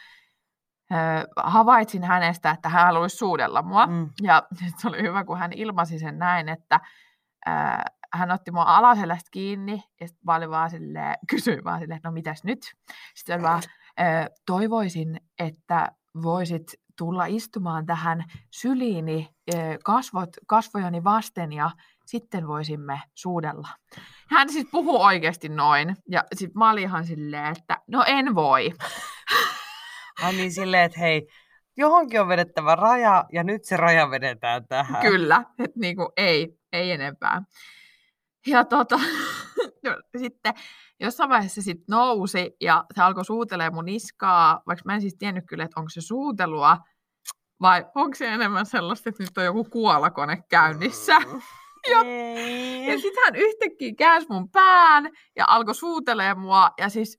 havaitsin 1.37 2.05
hänestä, 2.05 2.51
että 2.51 2.69
hän 2.69 2.87
haluaisi 2.87 3.17
suudella 3.17 3.63
mua. 3.63 3.87
Mm. 3.87 4.11
Ja 4.23 4.43
se 4.79 4.89
oli 4.89 5.03
hyvä, 5.03 5.25
kun 5.25 5.39
hän 5.39 5.53
ilmaisi 5.53 5.99
sen 5.99 6.19
näin, 6.19 6.49
että 6.49 6.81
äh, 7.49 7.81
hän 8.13 8.31
otti 8.31 8.51
mua 8.51 8.63
alaselästä 8.63 9.29
kiinni 9.31 9.85
ja 10.01 10.09
sitten 10.09 10.25
mä 10.27 10.35
olin 10.35 10.51
vaan 10.51 10.71
silleen, 10.71 11.17
kysyin 11.31 11.65
vaan 11.65 11.81
silleen, 11.81 12.01
no 12.05 12.13
mitäs 12.13 12.45
nyt? 12.45 12.59
Sitten 13.15 13.43
vaan, 13.43 13.63
äh, 14.01 14.27
toivoisin, 14.47 15.21
että 15.39 15.93
voisit 16.23 16.75
tulla 16.99 17.25
istumaan 17.27 17.87
tähän 17.87 18.25
syliini 18.51 19.29
äh, 19.55 19.61
kasvot, 19.85 20.31
kasvojani 20.47 21.05
vasten 21.05 21.53
ja 21.53 21.71
sitten 22.07 22.49
voisimme 22.49 23.03
suudella. 23.15 23.69
Hän 24.31 24.53
siis 24.53 24.67
puhuu 24.71 25.03
oikeasti 25.03 25.49
noin. 25.49 25.97
Ja 26.09 26.25
sitten 26.35 26.59
mä 26.59 26.71
olin 26.71 26.83
ihan 26.83 27.07
silleen, 27.07 27.47
että 27.59 27.79
no 27.87 28.05
en 28.07 28.35
voi. 28.35 28.73
Ai 30.23 30.33
niin 30.33 30.53
silleen, 30.53 30.85
että 30.85 31.01
hei, 31.01 31.27
johonkin 31.77 32.21
on 32.21 32.29
vedettävä 32.29 32.75
raja 32.75 33.25
ja 33.33 33.45
nyt 33.45 33.65
se 33.65 33.77
raja 33.77 34.11
vedetään 34.11 34.69
tähän. 34.69 35.03
Kyllä, 35.03 35.45
että 35.59 35.81
niinku 35.81 36.13
ei, 36.17 36.59
ei 36.73 36.91
enempää. 36.91 37.43
Ja 38.47 38.65
tota, 38.65 39.01
sitten 40.19 40.55
jossain 41.01 41.31
vaiheessa 41.31 41.63
sit 41.63 41.89
nousi 41.89 42.57
ja 42.61 42.85
se 42.95 43.03
alkoi 43.03 43.25
suutelemaan 43.25 43.75
mun 43.75 43.85
niskaa, 43.85 44.63
vaikka 44.67 44.83
mä 44.85 44.95
en 44.95 45.01
siis 45.01 45.17
tiennyt 45.19 45.45
kyllä, 45.49 45.65
että 45.65 45.81
onko 45.81 45.91
se 45.91 46.01
suutelua 46.01 46.79
vai 47.61 47.87
onko 47.95 48.15
se 48.15 48.29
enemmän 48.29 48.67
sellaista, 48.67 49.09
että 49.09 49.23
nyt 49.23 49.39
on 49.39 49.45
joku 49.45 49.65
kuolakone 49.65 50.45
käynnissä. 50.49 51.19
Mm. 51.19 51.41
Ja, 51.91 51.97
ja 52.93 52.99
sitten 52.99 53.25
hän 53.25 53.37
yhtäkkiä 53.37 53.93
käänsi 53.99 54.27
mun 54.31 54.51
pään 54.51 55.11
ja 55.37 55.45
alkoi 55.49 55.75
suutelemaan 55.75 56.39
mua. 56.39 56.71
Ja 56.79 56.89
siis 56.89 57.19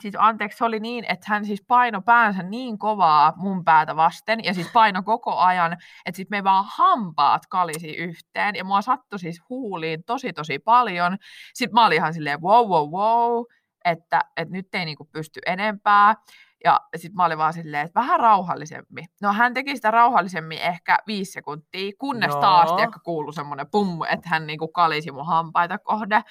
siis 0.00 0.14
anteeksi, 0.18 0.58
se 0.58 0.64
oli 0.64 0.80
niin, 0.80 1.04
että 1.08 1.26
hän 1.28 1.44
siis 1.44 1.64
paino 1.68 2.02
päänsä 2.02 2.42
niin 2.42 2.78
kovaa 2.78 3.32
mun 3.36 3.64
päätä 3.64 3.96
vasten, 3.96 4.44
ja 4.44 4.54
siis 4.54 4.68
paino 4.72 5.02
koko 5.02 5.36
ajan, 5.36 5.72
että 6.06 6.16
sitten 6.16 6.38
me 6.38 6.44
vaan 6.44 6.64
hampaat 6.76 7.46
kalisi 7.46 7.96
yhteen, 7.96 8.54
ja 8.54 8.64
mua 8.64 8.82
sattui 8.82 9.18
siis 9.18 9.42
huuliin 9.48 10.04
tosi 10.04 10.32
tosi 10.32 10.58
paljon. 10.58 11.16
Sitten 11.54 11.74
mä 11.74 11.86
olin 11.86 11.96
ihan 11.96 12.14
silleen 12.14 12.42
wow, 12.42 12.68
wow, 12.68 12.90
wow, 12.90 13.44
että, 13.84 14.20
että 14.36 14.52
nyt 14.52 14.74
ei 14.74 14.84
niinku 14.84 15.04
pysty 15.04 15.40
enempää. 15.46 16.14
Ja 16.64 16.80
sitten 16.96 17.16
mä 17.16 17.24
olin 17.24 17.38
vaan 17.38 17.52
silleen, 17.52 17.86
että 17.86 18.00
vähän 18.00 18.20
rauhallisemmin. 18.20 19.06
No 19.22 19.32
hän 19.32 19.54
teki 19.54 19.76
sitä 19.76 19.90
rauhallisemmin 19.90 20.58
ehkä 20.58 20.98
viisi 21.06 21.32
sekuntia, 21.32 21.92
kunnes 21.98 22.30
Joo. 22.30 22.40
taas 22.40 22.70
kuului 23.04 23.32
semmoinen 23.32 23.66
pum, 23.70 24.02
että 24.02 24.28
hän 24.28 24.46
niinku 24.46 24.68
kalisi 24.68 25.10
mun 25.10 25.26
hampaita 25.26 25.78
kohde. 25.78 26.22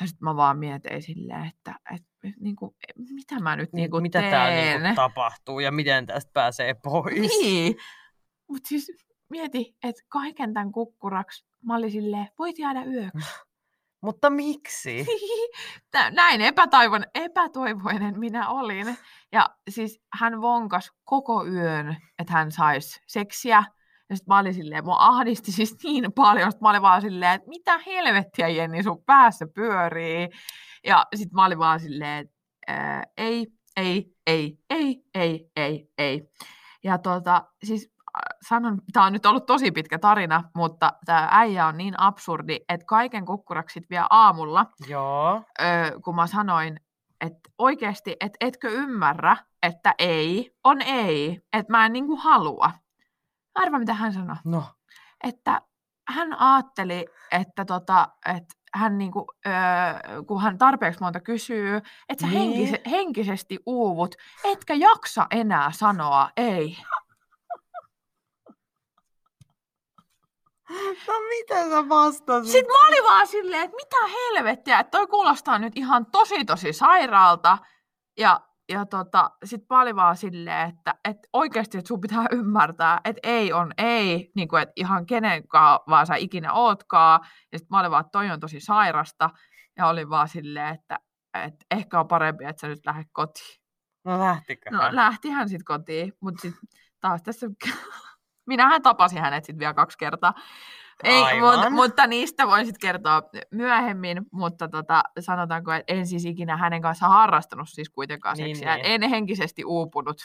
Ja 0.00 0.06
sitten 0.06 0.24
mä 0.24 0.36
vaan 0.36 0.58
mietin 0.58 1.02
silleen, 1.02 1.44
että, 1.44 1.74
että 1.94 2.09
niin 2.40 2.56
kuin, 2.56 2.74
mitä 2.96 3.40
mä 3.40 3.56
nyt 3.56 3.72
niin 3.72 3.90
kuin 3.90 4.02
Mitä 4.02 4.18
teen? 4.20 4.30
täällä 4.30 4.54
niin 4.54 4.82
kuin 4.82 4.94
tapahtuu 4.94 5.60
ja 5.60 5.72
miten 5.72 6.06
tästä 6.06 6.30
pääsee 6.32 6.74
pois. 6.74 7.38
Niin, 7.42 7.76
mutta 8.48 8.68
siis 8.68 8.92
mieti, 9.30 9.76
että 9.84 10.02
kaiken 10.08 10.54
tämän 10.54 10.72
kukkuraksi 10.72 11.46
mä 11.64 11.76
olin 11.76 11.90
silleen, 11.90 12.28
voit 12.38 12.58
jäädä 12.58 12.84
yöksi. 12.84 13.28
Mutta 14.02 14.30
miksi? 14.30 15.06
Näin 16.10 16.40
epätoivon, 16.40 17.04
epätoivoinen 17.14 18.18
minä 18.18 18.48
olin. 18.48 18.96
Ja 19.32 19.50
siis 19.70 20.00
hän 20.20 20.40
vonkas 20.40 20.90
koko 21.04 21.46
yön, 21.46 21.96
että 22.18 22.32
hän 22.32 22.52
saisi 22.52 23.00
seksiä. 23.06 23.64
Ja 24.10 24.16
sitten 24.16 24.34
mä 24.34 24.38
olin 24.38 24.54
silleen, 24.54 24.84
mua 24.84 24.96
ahdisti 24.98 25.52
siis 25.52 25.76
niin 25.84 26.12
paljon, 26.12 26.48
että 26.48 26.60
mä 26.62 26.70
olin 26.70 26.82
vaan 26.82 27.00
silleen, 27.02 27.32
että 27.32 27.48
mitä 27.48 27.78
helvettiä 27.78 28.48
Jenni 28.48 28.82
sun 28.82 29.04
päässä 29.04 29.46
pyörii. 29.54 30.28
Ja 30.86 31.06
sitten 31.14 31.34
mä 31.34 31.44
olin 31.44 31.58
vaan 31.58 31.80
silleen, 31.80 32.18
että 32.18 32.36
ei, 33.16 33.46
ei, 33.76 34.14
ei, 34.26 34.58
ei, 34.70 35.04
ei, 35.14 35.50
ei, 35.56 35.92
ei. 35.98 36.30
Ja 36.84 36.98
tota, 36.98 37.44
siis 37.64 37.92
sanon, 38.48 38.82
tämä 38.92 39.06
on 39.06 39.12
nyt 39.12 39.26
ollut 39.26 39.46
tosi 39.46 39.70
pitkä 39.70 39.98
tarina, 39.98 40.44
mutta 40.54 40.92
tämä 41.04 41.28
äijä 41.30 41.66
on 41.66 41.76
niin 41.76 42.00
absurdi, 42.00 42.56
että 42.68 42.86
kaiken 42.86 43.24
kukkuraksi 43.24 43.80
vielä 43.90 44.06
aamulla, 44.10 44.66
Joo. 44.88 45.42
Kun 46.04 46.14
mä 46.14 46.26
sanoin, 46.26 46.80
että 47.20 47.50
oikeasti, 47.58 48.16
että 48.20 48.36
etkö 48.40 48.68
ymmärrä, 48.68 49.36
että 49.62 49.94
ei 49.98 50.54
on 50.64 50.82
ei, 50.82 51.40
että 51.52 51.72
mä 51.72 51.86
en 51.86 51.92
niinku 51.92 52.16
halua. 52.16 52.70
Arva, 53.54 53.78
mitä 53.78 53.94
hän 53.94 54.12
sanoi. 54.12 54.36
No. 54.44 54.64
Että 55.24 55.62
hän 56.08 56.40
ajatteli, 56.40 57.06
että, 57.32 57.64
tota, 57.64 58.08
että 58.26 58.54
hän 58.74 58.98
niinku, 58.98 59.26
öö, 59.46 59.52
kun 60.26 60.42
hän 60.42 60.58
tarpeeksi 60.58 61.00
monta 61.00 61.20
kysyy, 61.20 61.76
että 62.08 62.20
sä 62.20 62.26
niin. 62.26 62.38
henkise, 62.38 62.82
henkisesti 62.90 63.58
uuvut, 63.66 64.14
etkä 64.44 64.74
jaksa 64.74 65.26
enää 65.30 65.72
sanoa 65.72 66.30
ei. 66.36 66.76
No 71.08 71.14
mitä 71.28 71.68
sä 71.68 71.88
vastasit? 71.88 72.52
Sitten 72.52 72.74
mä 72.74 72.88
olin 72.88 73.04
vaan 73.04 73.26
silleen, 73.26 73.62
että 73.62 73.76
mitä 73.76 73.96
helvettiä, 74.06 74.80
että 74.80 74.98
toi 74.98 75.06
kuulostaa 75.06 75.58
nyt 75.58 75.72
ihan 75.76 76.06
tosi 76.06 76.44
tosi 76.44 76.72
sairaalta. 76.72 77.58
Ja, 78.18 78.40
ja 78.70 78.86
tota, 78.86 79.30
sit 79.44 79.64
mä 79.70 79.80
olin 79.80 79.96
vaan 79.96 80.16
silleen, 80.16 80.68
että, 80.68 80.94
että 81.04 81.28
oikeasti 81.32 81.78
että 81.78 81.88
sun 81.88 82.00
pitää 82.00 82.24
ymmärtää, 82.32 83.00
että 83.04 83.20
ei 83.22 83.52
on 83.52 83.72
ei, 83.78 84.30
niin 84.36 84.48
kuin, 84.48 84.62
että 84.62 84.72
ihan 84.76 85.06
kenenkaan 85.06 85.80
vaan 85.88 86.06
sä 86.06 86.14
ikinä 86.14 86.52
ootkaan. 86.52 87.20
Ja 87.52 87.58
sit 87.58 87.70
mä 87.70 87.80
olin 87.80 87.90
vaan, 87.90 88.00
että 88.00 88.10
toi 88.12 88.30
on 88.30 88.40
tosi 88.40 88.60
sairasta. 88.60 89.30
Ja 89.76 89.86
olin 89.86 90.10
vaan 90.10 90.28
silleen, 90.28 90.74
että, 90.74 90.98
että 91.34 91.66
ehkä 91.70 92.00
on 92.00 92.08
parempi, 92.08 92.44
että 92.44 92.60
sä 92.60 92.68
nyt 92.68 92.86
lähdet 92.86 93.06
kotiin. 93.12 93.60
No 94.04 94.18
lähtikö? 94.18 94.70
No 94.70 94.78
lähtihän 94.90 95.48
sitten 95.48 95.64
kotiin, 95.64 96.12
mutta 96.20 96.40
sitten 96.40 96.68
taas 97.00 97.22
tässä... 97.22 97.46
Minähän 98.46 98.82
tapasin 98.82 99.20
hänet 99.20 99.44
sitten 99.44 99.58
vielä 99.58 99.74
kaksi 99.74 99.98
kertaa. 99.98 100.34
Ei, 101.04 101.22
Aivan. 101.22 101.54
mutta, 101.54 101.70
mutta 101.70 102.06
niistä 102.06 102.46
voin 102.46 102.66
sitten 102.66 102.80
kertoa 102.80 103.22
myöhemmin, 103.50 104.22
mutta 104.32 104.68
tota, 104.68 105.02
sanotaanko, 105.20 105.72
että 105.72 105.92
en 105.94 106.06
siis 106.06 106.24
ikinä 106.24 106.56
hänen 106.56 106.82
kanssaan 106.82 107.12
harrastanut 107.12 107.68
siis 107.68 107.90
kuitenkaan 107.90 108.36
Niin, 108.36 108.56
seksiä. 108.56 108.74
niin. 108.76 108.86
En 109.02 109.10
henkisesti 109.10 109.64
uupunut 109.64 110.16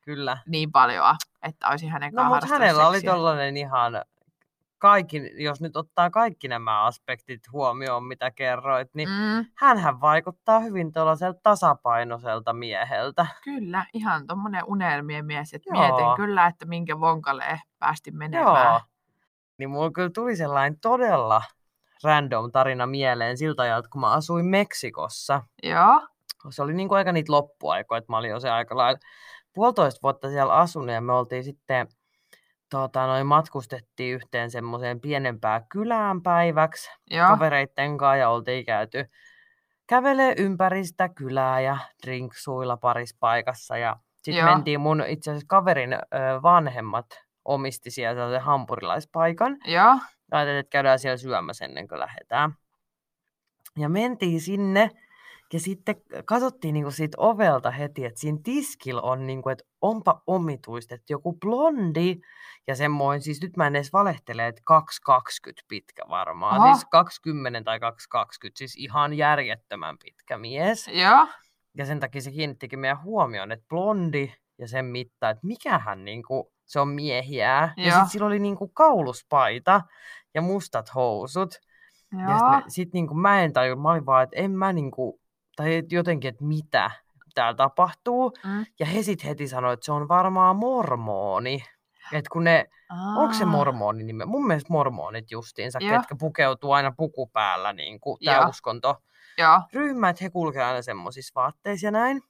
Kyllä. 0.00 0.38
niin 0.46 0.72
paljon, 0.72 1.04
että 1.42 1.68
olisin 1.68 1.90
hänen 1.90 2.12
No 2.12 2.16
kanssaan 2.16 2.28
mutta 2.28 2.46
harrastanut 2.46 2.60
hänellä 2.62 2.88
oli 2.88 2.96
seksiä. 2.96 3.12
tollanen 3.12 3.56
ihan 3.56 3.92
kaikki, 4.78 5.30
jos 5.44 5.60
nyt 5.60 5.76
ottaa 5.76 6.10
kaikki 6.10 6.48
nämä 6.48 6.82
aspektit 6.84 7.40
huomioon, 7.52 8.04
mitä 8.04 8.30
kerroit, 8.30 8.88
niin 8.94 9.08
Mm, 9.08 9.44
hänhän 9.54 10.00
vaikuttaa 10.00 10.60
hyvin 10.60 10.92
tuollaiselta 10.92 11.40
tasapainoiselta 11.42 12.52
mieheltä. 12.52 13.26
kyllä, 13.44 13.84
ihan 13.94 14.26
tuommoinen 14.26 14.62
unelmien 14.66 15.26
mies, 15.26 15.54
että 15.54 15.70
Joo. 15.74 15.82
mietin 15.82 16.16
kyllä, 16.16 16.46
että 16.46 16.66
minkä 16.66 17.00
vonkalle 17.00 17.60
päästi 17.78 18.10
menemään. 18.10 18.64
Joo. 18.66 18.80
Niin 19.58 19.70
mulla 19.70 19.90
kyllä 19.90 20.10
tuli 20.14 20.36
sellainen 20.36 20.80
todella 20.80 21.42
random 22.04 22.52
tarina 22.52 22.86
mieleen 22.86 23.38
siltä 23.38 23.62
ajalta, 23.62 23.88
kun 23.88 24.00
mä 24.00 24.12
asuin 24.12 24.46
Meksikossa. 24.46 25.42
Joo. 25.62 26.00
Se 26.50 26.62
oli 26.62 26.74
niin 26.74 26.88
kuin 26.88 26.98
aika 26.98 27.12
niitä 27.12 27.32
loppuaikoja, 27.32 27.98
että 27.98 28.12
mä 28.12 28.18
olin 28.18 28.30
jo 28.30 28.40
se 28.40 28.50
aika 28.50 28.76
lailla 28.76 28.98
puolitoista 29.52 30.00
vuotta 30.02 30.28
siellä 30.28 30.54
asunut 30.54 30.90
ja 30.90 31.00
me 31.00 31.12
oltiin 31.12 31.44
sitten 31.44 31.86
tota, 32.70 33.06
noin 33.06 33.26
matkustettiin 33.26 34.14
yhteen 34.14 34.50
semmoiseen 34.50 35.00
pienempään 35.00 35.64
kylään 35.68 36.22
päiväksi 36.22 36.90
Joo. 37.10 37.28
kavereitten 37.28 37.98
kanssa 37.98 38.16
ja 38.16 38.28
oltiin 38.28 38.64
käyty 38.64 39.04
kävelee 39.88 40.34
ympäri 40.38 40.84
sitä 40.84 41.08
kylää 41.08 41.60
ja 41.60 41.78
drinksuilla 42.06 42.76
parissa 42.76 43.16
paikassa. 43.20 43.76
Ja 43.76 43.96
sitten 44.22 44.44
mentiin 44.44 44.80
mun 44.80 45.04
itse 45.06 45.30
asiassa 45.30 45.46
kaverin 45.48 45.92
ö, 45.92 45.98
vanhemmat 46.42 47.06
omisti 47.48 47.90
siellä 47.90 48.14
sellaisen 48.14 48.42
hampurilaispaikan. 48.42 49.56
Joo. 49.64 49.98
Ajateltiin, 50.30 50.60
että 50.60 50.70
käydään 50.70 50.98
siellä 50.98 51.16
syömässä 51.16 51.64
ennen 51.64 51.88
kuin 51.88 52.00
lähdetään. 52.00 52.52
Ja 53.78 53.88
mentiin 53.88 54.40
sinne 54.40 54.90
ja 55.52 55.60
sitten 55.60 55.96
katsottiin 56.24 56.74
niinku 56.74 56.90
siitä 56.90 57.16
ovelta 57.20 57.70
heti, 57.70 58.04
että 58.04 58.20
siinä 58.20 58.38
tiskillä 58.42 59.00
on, 59.00 59.26
niinku, 59.26 59.48
että 59.48 59.64
onpa 59.80 60.22
omituista, 60.26 60.94
että 60.94 61.12
joku 61.12 61.32
blondi 61.32 62.16
ja 62.66 62.76
semmoinen, 62.76 63.22
siis 63.22 63.42
nyt 63.42 63.56
mä 63.56 63.66
en 63.66 63.76
edes 63.76 63.92
valehtele, 63.92 64.46
että 64.46 64.62
2,20 65.50 65.52
pitkä 65.68 66.02
varmaan, 66.08 66.60
Oho. 66.60 66.74
siis 66.74 66.86
20 66.90 67.62
tai 67.64 67.78
2,20, 67.78 68.50
siis 68.54 68.76
ihan 68.76 69.14
järjettömän 69.14 69.96
pitkä 70.04 70.38
mies. 70.38 70.88
Joo. 70.88 71.26
Ja 71.78 71.86
sen 71.86 72.00
takia 72.00 72.22
se 72.22 72.30
kiinnittikin 72.30 72.78
meidän 72.78 73.02
huomioon, 73.02 73.52
että 73.52 73.66
blondi 73.68 74.34
ja 74.58 74.68
sen 74.68 74.84
mitta, 74.84 75.30
että 75.30 75.46
mikähän 75.46 76.04
niinku, 76.04 76.52
se 76.68 76.80
on 76.80 76.88
miehiä. 76.88 77.72
Ja 77.76 77.84
Joo. 77.84 77.90
sitten 77.90 78.08
sillä 78.08 78.26
oli 78.26 78.38
niinku 78.38 78.68
kauluspaita 78.68 79.80
ja 80.34 80.42
mustat 80.42 80.94
housut. 80.94 81.54
Ja 82.12 82.30
Joo. 82.30 82.38
sitten 82.38 82.70
sit 82.70 82.92
niinku 82.92 83.14
mä 83.14 83.42
en 83.42 83.52
tajua, 83.52 83.76
mä 83.76 83.90
olin 83.90 84.06
vaan, 84.06 84.24
että 84.24 84.36
en 84.36 84.50
mä 84.50 84.72
niinku, 84.72 85.20
tai 85.56 85.74
et 85.74 85.92
jotenkin, 85.92 86.28
että 86.28 86.44
mitä 86.44 86.90
täällä 87.34 87.56
tapahtuu. 87.56 88.32
Mm. 88.44 88.66
Ja 88.80 88.86
he 88.86 89.02
sitten 89.02 89.28
heti 89.28 89.48
sanoi, 89.48 89.72
että 89.72 89.84
se 89.86 89.92
on 89.92 90.08
varmaan 90.08 90.56
mormoni. 90.56 91.64
Että 92.12 92.30
kun 92.32 92.44
ne, 92.44 92.66
onko 93.16 93.34
se 93.34 93.44
Aa. 93.44 93.50
mormoni 93.50 94.04
nime? 94.04 94.24
Mun 94.24 94.46
mielestä 94.46 94.72
mormonit 94.72 95.30
justiinsa, 95.30 95.78
Joo. 95.82 95.96
ketkä 95.96 96.16
pukeutuu 96.18 96.72
aina 96.72 96.92
puku 96.96 97.26
päällä, 97.26 97.72
niin 97.72 98.00
kuin 98.00 98.18
tämä 98.24 98.46
uskonto 98.46 99.02
Joo. 99.38 99.60
ryhmä, 99.72 100.08
että 100.08 100.24
he 100.24 100.30
kulkevat 100.30 100.66
aina 100.66 100.82
semmoisissa 100.82 101.32
vaatteissa 101.34 101.86
ja 101.86 101.90
näin. 101.90 102.22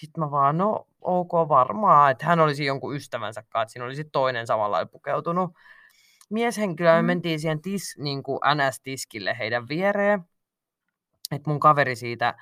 Sitten 0.00 0.24
mä 0.24 0.30
vaan, 0.30 0.58
no 0.58 0.86
ok 1.00 1.32
varmaan, 1.48 2.10
että 2.10 2.26
hän 2.26 2.40
olisi 2.40 2.64
jonkun 2.64 2.96
ystävänsä 2.96 3.42
kanssa, 3.42 3.62
että 3.62 3.72
siinä 3.72 3.86
oli 3.86 3.96
sitten 3.96 4.12
toinen 4.12 4.46
samalla 4.46 4.86
pukeutunut 4.86 5.50
mieshenkilö, 6.30 6.90
Mm. 6.90 6.96
me 6.96 7.02
mentiin 7.02 7.40
siihen 7.40 7.62
tis, 7.62 7.98
niin 7.98 8.22
kuin 8.22 8.38
NS-tiskille 8.54 9.38
heidän 9.38 9.68
viereen. 9.68 10.24
Että 11.32 11.50
mun 11.50 11.60
kaveri 11.60 11.96
siitä 11.96 12.34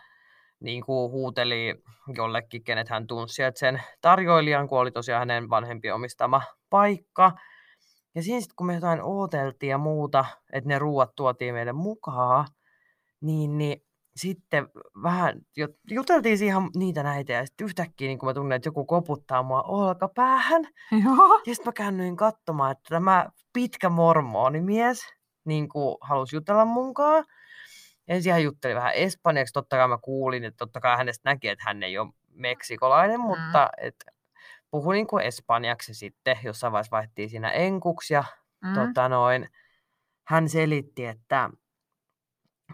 niin 0.61 0.85
kuin 0.85 1.11
huuteli 1.11 1.83
jollekin, 2.17 2.65
kenet 2.65 2.89
hän 2.89 3.07
tunsi, 3.07 3.43
että 3.43 3.59
sen 3.59 3.83
tarjoilijan, 4.01 4.69
kun 4.69 4.79
oli 4.79 4.91
tosiaan 4.91 5.21
hänen 5.21 5.51
vanhempien 5.51 5.95
omistama 5.95 6.43
paikka. 6.71 7.33
Ja 8.15 8.23
siinä 8.23 8.41
sitten 8.41 8.57
kun 8.57 8.67
me 8.67 8.75
jotain 8.75 9.03
ooteltiin 9.03 9.71
ja 9.71 9.79
muuta, 9.79 10.25
että 10.53 10.69
ne 10.69 10.79
ruuat 10.79 11.15
tuotiin 11.17 11.55
meille 11.55 11.73
mukaan, 11.73 12.47
niin, 13.21 13.59
niin 13.59 13.83
sitten 14.19 14.69
vähän 15.03 15.35
jut- 15.61 15.79
juteltiin 15.91 16.39
siihen 16.39 16.57
niitä 16.77 17.03
näitä 17.03 17.33
ja 17.33 17.47
sitten 17.47 17.65
yhtäkkiä 17.65 18.09
niin 18.09 18.19
kun 18.19 18.29
mä 18.29 18.35
tunnen, 18.35 18.57
että 18.57 18.69
joku 18.69 18.85
koputtaa 18.85 19.43
mua 19.43 19.63
olkapäähän. 19.63 20.65
Joo. 21.05 21.41
Ja 21.47 21.55
sitten 21.55 21.69
mä 21.69 21.73
käännyin 21.73 22.17
katsomaan, 22.17 22.73
että 22.73 22.89
tämä 22.89 23.27
pitkä 23.53 23.89
mormonimies 23.89 25.01
niin 25.45 25.69
halusi 26.01 26.37
jutella 26.37 26.65
munkaan. 26.65 27.25
Ensin 28.09 28.33
hän 28.33 28.43
jutteli 28.43 28.75
vähän 28.75 28.95
espanjaksi, 28.95 29.53
totta 29.53 29.77
kai 29.77 29.89
mä 29.89 29.99
kuulin, 30.03 30.45
että 30.45 30.57
totta 30.59 30.81
kai 30.81 30.97
hänestä 30.97 31.31
näki, 31.31 31.49
että 31.49 31.65
hän 31.67 31.83
ei 31.83 31.99
ole 31.99 32.13
meksikolainen, 32.33 33.21
Mm. 33.21 33.27
mutta 33.27 33.69
että 33.81 34.05
puhui 34.71 34.95
niin 34.95 35.07
kuin 35.07 35.25
espanjaksi 35.25 35.91
ja 35.91 35.95
sitten 35.95 36.37
jossain 36.45 36.73
vaiheessa 36.73 36.91
vaihdettiin 36.97 37.31
siinä 37.31 37.51
enkuksi 37.51 38.15
ja 38.15 38.25
Mm. 38.65 38.75
tota 38.75 39.09
noin, 39.09 39.49
hän 40.27 40.49
selitti, 40.49 41.07
että, 41.07 41.51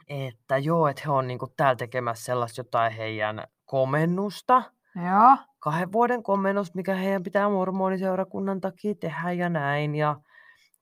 että 0.09 0.59
joo, 0.59 0.89
että 0.89 1.03
he 1.07 1.11
on 1.11 1.27
niinku 1.27 1.47
täällä 1.57 1.77
tekemässä 1.77 2.25
sellaista 2.25 2.61
jotain 2.61 2.93
heidän 2.93 3.45
komennusta, 3.65 4.63
Joo. 4.97 5.37
kahden 5.59 5.93
vuoden 5.93 6.23
komennus, 6.23 6.75
mikä 6.75 6.95
heidän 6.95 7.23
pitää 7.23 7.49
mormoniseurakunnan 7.49 8.61
takia 8.61 8.95
tehdä 8.95 9.33
ja 9.33 9.49
näin 9.49 9.95
ja, 9.95 10.17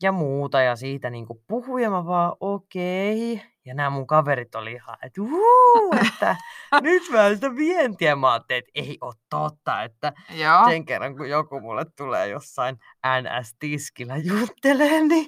ja 0.02 0.12
muuta. 0.12 0.60
Ja 0.60 0.76
siitä 0.76 1.10
niinku 1.10 1.42
puhui 1.48 1.82
ja 1.82 1.90
mä 1.90 2.06
vaan 2.06 2.36
okei. 2.40 3.42
Ja 3.64 3.74
nämä 3.74 3.90
mun 3.90 4.06
kaverit 4.06 4.54
oli 4.54 4.72
ihan, 4.72 4.96
että 5.02 5.22
uu, 5.22 5.94
että 6.06 6.36
nyt 6.82 7.02
mä 7.10 7.34
sitä 7.34 7.56
vientiä. 7.56 8.16
Mä 8.16 8.32
ajattelin, 8.32 8.58
että 8.58 8.70
ei 8.74 8.98
ole 9.00 9.14
totta, 9.30 9.82
että 9.82 10.12
Joo. 10.30 10.68
sen 10.68 10.84
kerran, 10.84 11.16
kun 11.16 11.28
joku 11.28 11.60
mulle 11.60 11.84
tulee 11.96 12.28
jossain 12.28 12.76
NS-tiskillä 13.06 14.16
juttelee, 14.16 15.00
niin 15.00 15.26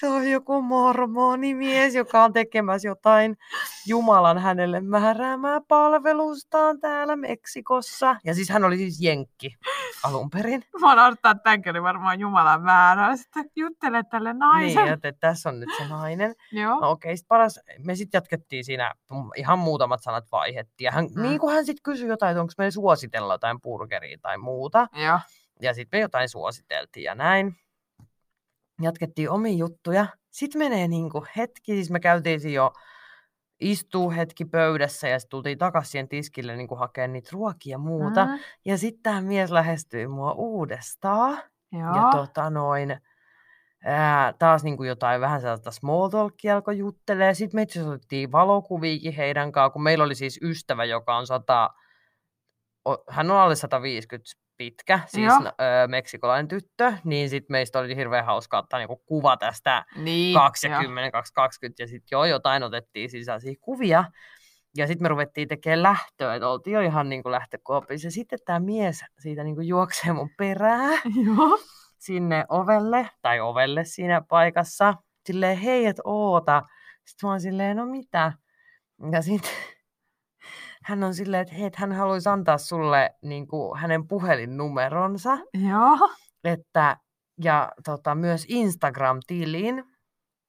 se 0.00 0.08
on 0.08 0.30
joku 0.30 0.62
mormonimies, 0.62 1.94
joka 1.94 2.24
on 2.24 2.32
tekemässä 2.32 2.88
jotain 2.88 3.36
Jumalan 3.86 4.38
hänelle 4.38 4.80
määräämää 4.80 5.60
palvelustaan 5.68 6.80
täällä 6.80 7.16
Meksikossa. 7.16 8.16
Ja 8.24 8.34
siis 8.34 8.48
hän 8.48 8.64
oli 8.64 8.76
siis 8.76 9.00
jenkki 9.00 9.56
alun 10.02 10.30
perin. 10.30 10.64
Mä 10.80 10.88
oon 10.88 10.98
odottaa, 10.98 11.32
että 11.32 11.42
tämänkin 11.42 11.70
oli 11.70 11.82
varmaan 11.82 12.20
Jumalan 12.20 12.62
määrä. 12.62 13.16
Sitten 13.16 13.44
juttele 13.56 14.02
tälle 14.10 14.32
naiselle. 14.32 14.84
Niin, 14.84 14.92
että, 14.92 15.12
tässä 15.20 15.48
on 15.48 15.60
nyt 15.60 15.68
se 15.78 15.88
nainen. 15.88 16.34
Joo. 16.52 16.80
No 16.80 16.90
okei, 16.90 17.16
sit 17.16 17.28
paras, 17.28 17.60
me 17.78 17.94
sitten 17.94 18.18
jatkettiin 18.18 18.64
siinä, 18.64 18.94
ihan 19.36 19.58
muutamat 19.58 20.02
sanat 20.02 20.24
vaihettiin. 20.32 20.84
Ja 20.84 20.90
hän, 20.92 21.06
Mm. 21.16 21.22
niin 21.22 21.40
kuin 21.40 21.54
hän 21.54 21.66
sitten 21.66 21.82
kysyi 21.82 22.08
jotain, 22.08 22.30
että 22.30 22.40
onko 22.40 22.52
meillä 22.58 22.70
suositella 22.70 23.34
jotain 23.34 23.60
burgeria 23.60 24.18
tai 24.22 24.38
muuta. 24.38 24.88
Joo. 25.06 25.18
Ja 25.62 25.74
sitten 25.74 25.98
me 25.98 26.02
jotain 26.02 26.28
suositeltiin 26.28 27.04
ja 27.04 27.14
näin. 27.14 27.56
Jatkettiin 28.82 29.30
omia 29.30 29.56
juttuja. 29.56 30.06
Sitten 30.30 30.58
menee 30.58 30.88
niinku 30.88 31.26
hetki, 31.36 31.72
siis 31.72 31.90
me 31.90 32.00
käytiin 32.00 32.52
jo 32.52 32.72
istuu 33.60 34.10
hetki 34.10 34.44
pöydässä 34.44 35.08
ja 35.08 35.18
sitten 35.18 35.30
tultiin 35.30 35.58
takaisin 35.58 35.90
siihen 35.90 36.08
tiskille 36.08 36.56
niinku 36.56 36.74
hakemaan 36.74 37.12
niitä 37.12 37.30
ruokia 37.32 37.70
ja 37.74 37.78
muuta. 37.78 38.24
Mm. 38.24 38.38
Ja 38.64 38.78
sitten 38.78 39.02
tämä 39.02 39.20
mies 39.20 39.50
lähestyi 39.50 40.06
mua 40.06 40.32
uudestaan. 40.32 41.42
Joo. 41.72 41.96
Ja 41.96 42.10
tota 42.12 42.50
noin, 42.50 43.00
ää, 43.84 44.32
taas 44.38 44.64
niinku 44.64 44.84
jotain 44.84 45.20
vähän 45.20 45.40
sellaista 45.40 45.70
small 45.70 46.08
talkia 46.08 46.54
alkoi 46.54 46.78
juttelee. 46.78 47.34
Sitten 47.34 47.58
me 47.58 47.62
itse 47.62 47.78
asiassa 47.78 47.94
otettiin 47.94 48.32
valokuviikin 48.32 49.12
heidän 49.12 49.52
kanssaan, 49.52 49.72
kun 49.72 49.82
meillä 49.82 50.04
oli 50.04 50.14
siis 50.14 50.38
ystävä, 50.42 50.84
joka 50.84 51.16
on 51.16 51.26
100, 51.26 51.70
o- 52.88 53.04
hän 53.08 53.30
on 53.30 53.36
alle 53.36 53.56
150 53.56 54.42
pitkä, 54.56 55.00
siis 55.06 55.26
Joo. 55.26 55.52
öö, 55.60 55.88
meksikolainen 55.88 56.48
tyttö, 56.48 56.92
niin 57.04 57.30
sitten 57.30 57.54
meistä 57.54 57.78
oli 57.78 57.96
hirveän 57.96 58.24
hauskaa 58.24 58.60
ottaa 58.60 58.78
niinku 58.78 59.02
kuva 59.06 59.36
tästä 59.36 59.84
niin. 59.96 60.34
2 60.34 60.66
ja 60.66 60.72
joo. 60.72 60.82
10, 60.82 61.12
2, 61.12 61.32
20 61.34 61.82
ja 61.82 61.86
sitten 61.86 62.08
joo, 62.10 62.24
jotain 62.24 62.62
otettiin 62.62 63.10
sisäisiä 63.10 63.54
kuvia. 63.60 64.04
Ja 64.76 64.86
sitten 64.86 65.04
me 65.04 65.08
ruvettiin 65.08 65.48
tekemään 65.48 65.82
lähtöä, 65.82 66.34
että 66.34 66.48
oltiin 66.48 66.74
jo 66.74 66.80
ihan 66.80 67.08
niin 67.08 67.22
kuin 67.22 67.32
lähtökuopissa. 67.32 68.06
Ja 68.06 68.10
sitten 68.10 68.38
tämä 68.44 68.60
mies 68.60 69.04
siitä 69.18 69.44
niin 69.44 69.54
kuin 69.54 69.68
juoksee 69.68 70.12
mun 70.12 70.30
perään 70.38 71.00
Joo. 71.26 71.58
Sinne 72.04 72.44
ovelle, 72.48 73.10
tai 73.22 73.40
ovelle 73.40 73.84
siinä 73.84 74.22
paikassa. 74.28 74.94
silleen, 75.26 75.58
hei, 75.58 75.86
et 75.86 76.00
oota. 76.04 76.62
Sitten 77.04 77.26
mä 77.26 77.30
oon 77.30 77.40
silleen, 77.40 77.76
no 77.76 77.86
mitä? 77.86 78.32
Ja 79.12 79.22
sitten 79.22 79.50
hän 80.86 81.04
on 81.04 81.14
silleen, 81.14 81.42
että 81.42 81.54
hei, 81.54 81.66
et 81.66 81.76
hän 81.76 81.92
haluaisi 81.92 82.28
antaa 82.28 82.58
sulle 82.58 83.10
niin 83.22 83.46
kuin, 83.46 83.78
hänen 83.78 84.08
puhelinnumeronsa. 84.08 85.38
Joo. 85.70 86.10
Että, 86.44 86.96
ja 87.44 87.72
tota, 87.84 88.14
myös 88.14 88.44
Instagram-tilin, 88.48 89.84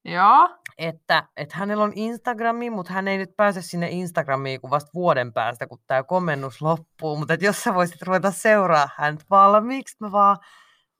Joo. 0.05 0.49
että, 0.77 1.27
että 1.37 1.57
hänellä 1.57 1.83
on 1.83 1.93
Instagrami, 1.95 2.69
mutta 2.69 2.93
hän 2.93 3.07
ei 3.07 3.17
nyt 3.17 3.35
pääse 3.37 3.61
sinne 3.61 3.87
Instagramiin 3.89 4.61
kuin 4.61 4.71
vasta 4.71 4.91
vuoden 4.93 5.33
päästä, 5.33 5.67
kun 5.67 5.79
tämä 5.87 6.03
komennus 6.03 6.61
loppuu. 6.61 7.17
Mutta 7.17 7.33
että 7.33 7.45
jos 7.45 7.63
sä 7.63 7.73
voisit 7.73 8.01
ruveta 8.01 8.31
seuraa 8.31 8.89
häntä 8.95 9.25
valmiiksi, 9.29 9.97
mä 9.99 10.11
vaan, 10.11 10.37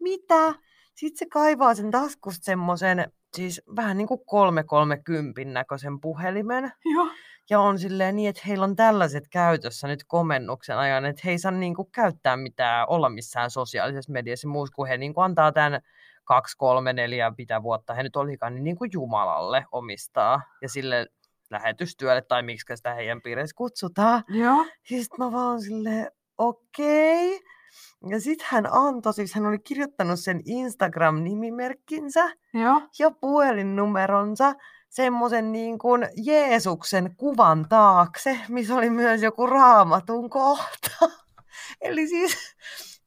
mitä? 0.04 0.54
Sitten 0.96 1.18
se 1.18 1.26
kaivaa 1.26 1.76
sen 1.76 1.92
taskusta 1.92 2.46
semmoisen, 2.46 3.12
siis 3.36 3.62
vähän 3.76 3.98
niin 3.98 4.08
kuin 4.08 4.22
330 4.26 5.54
näköisen 5.54 6.02
puhelimen. 6.02 6.72
Joo. 6.86 7.08
Ja 7.50 7.60
on 7.60 7.80
silleen 7.80 8.16
niin, 8.16 8.30
että 8.30 8.42
heillä 8.48 8.64
on 8.64 8.76
tällaiset 8.76 9.24
käytössä 9.32 9.88
nyt 9.88 10.04
komennuksen 10.08 10.78
ajan, 10.78 11.06
että 11.06 11.22
he 11.26 11.32
ei 11.32 11.40
saa 11.40 11.52
niin 11.52 11.76
kuin 11.76 11.92
käyttää 11.92 12.38
mitään, 12.38 12.90
olla 12.90 13.10
missään 13.10 13.52
sosiaalisessa 13.52 14.12
mediassa 14.12 14.48
muussa, 14.48 14.76
kun 14.76 14.88
he 14.88 14.98
niin 14.98 15.14
kuin 15.14 15.26
antaa 15.26 15.52
tämän 15.52 15.82
kaksi, 16.24 16.58
kolme, 16.58 16.94
neljä, 16.94 17.32
mitä 17.38 17.64
vuotta 17.64 17.94
he 17.94 18.04
nyt 18.04 18.16
olikaan, 18.16 18.56
niin, 18.56 18.64
niin 18.64 18.76
kuin 18.76 18.90
Jumalalle 18.94 19.66
omistaa 19.72 20.42
ja 20.62 20.70
sille 20.70 21.08
lähetystyölle, 21.50 22.22
tai 22.22 22.44
miksi 22.44 22.76
sitä 22.76 22.94
heidän 22.94 23.22
piirissä 23.22 23.56
kutsutaan. 23.58 24.24
Joo. 24.28 24.66
Ja 24.90 24.98
sitten 24.98 25.26
mä 25.26 25.32
vaan 25.32 25.62
silleen, 25.62 26.12
okei. 26.38 27.40
Ja 28.10 28.22
sitten 28.22 28.48
hän 28.50 28.68
antoi, 28.72 29.14
siis 29.14 29.34
hän 29.34 29.46
oli 29.46 29.60
kirjoittanut 29.60 30.20
sen 30.20 30.42
Instagram-nimimerkkinsä 30.46 32.32
Joo. 32.54 32.82
ja 33.00 33.12
puhelinnumeronsa 33.12 34.54
semmoisen 34.90 35.52
niin 35.52 35.80
kuin 35.80 36.08
Jeesuksen 36.26 37.16
kuvan 37.16 37.66
taakse, 37.70 38.40
missä 38.50 38.76
oli 38.76 38.90
myös 38.90 39.22
joku 39.22 39.48
raamatun 39.48 40.30
kohta. 40.30 40.90
Eli 41.82 42.08
siis 42.08 42.38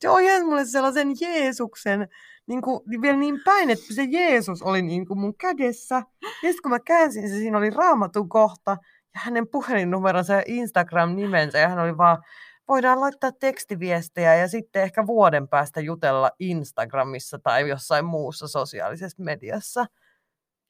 se 0.00 0.08
ojensi 0.08 0.44
mulle 0.44 0.64
sellaisen 0.64 1.08
Jeesuksen 1.20 2.08
niin 2.46 2.62
kuin, 2.62 2.80
vielä 3.02 3.16
niin 3.16 3.40
päin, 3.44 3.70
että 3.70 3.94
se 3.94 4.04
Jeesus 4.10 4.62
oli 4.62 4.82
niin 4.82 5.06
kuin 5.06 5.18
mun 5.18 5.34
kädessä. 5.36 5.94
Ja 6.22 6.30
sitten 6.32 6.62
kun 6.62 6.70
mä 6.70 6.80
käänsin 6.80 7.28
se, 7.28 7.34
siinä 7.34 7.58
oli 7.58 7.70
raamatun 7.70 8.28
kohta 8.28 8.70
ja 9.14 9.20
hänen 9.24 9.48
puhelinnumeronsa 9.48 10.32
ja 10.32 10.42
Instagram-nimensä. 10.46 11.58
Ja 11.58 11.68
hän 11.68 11.78
oli 11.78 11.96
vaan, 11.96 12.22
voidaan 12.68 13.00
laittaa 13.00 13.32
tekstiviestejä 13.32 14.34
ja 14.34 14.48
sitten 14.48 14.82
ehkä 14.82 15.06
vuoden 15.06 15.48
päästä 15.48 15.80
jutella 15.80 16.30
Instagramissa 16.38 17.38
tai 17.38 17.68
jossain 17.68 18.04
muussa 18.04 18.48
sosiaalisessa 18.48 19.22
mediassa. 19.22 19.86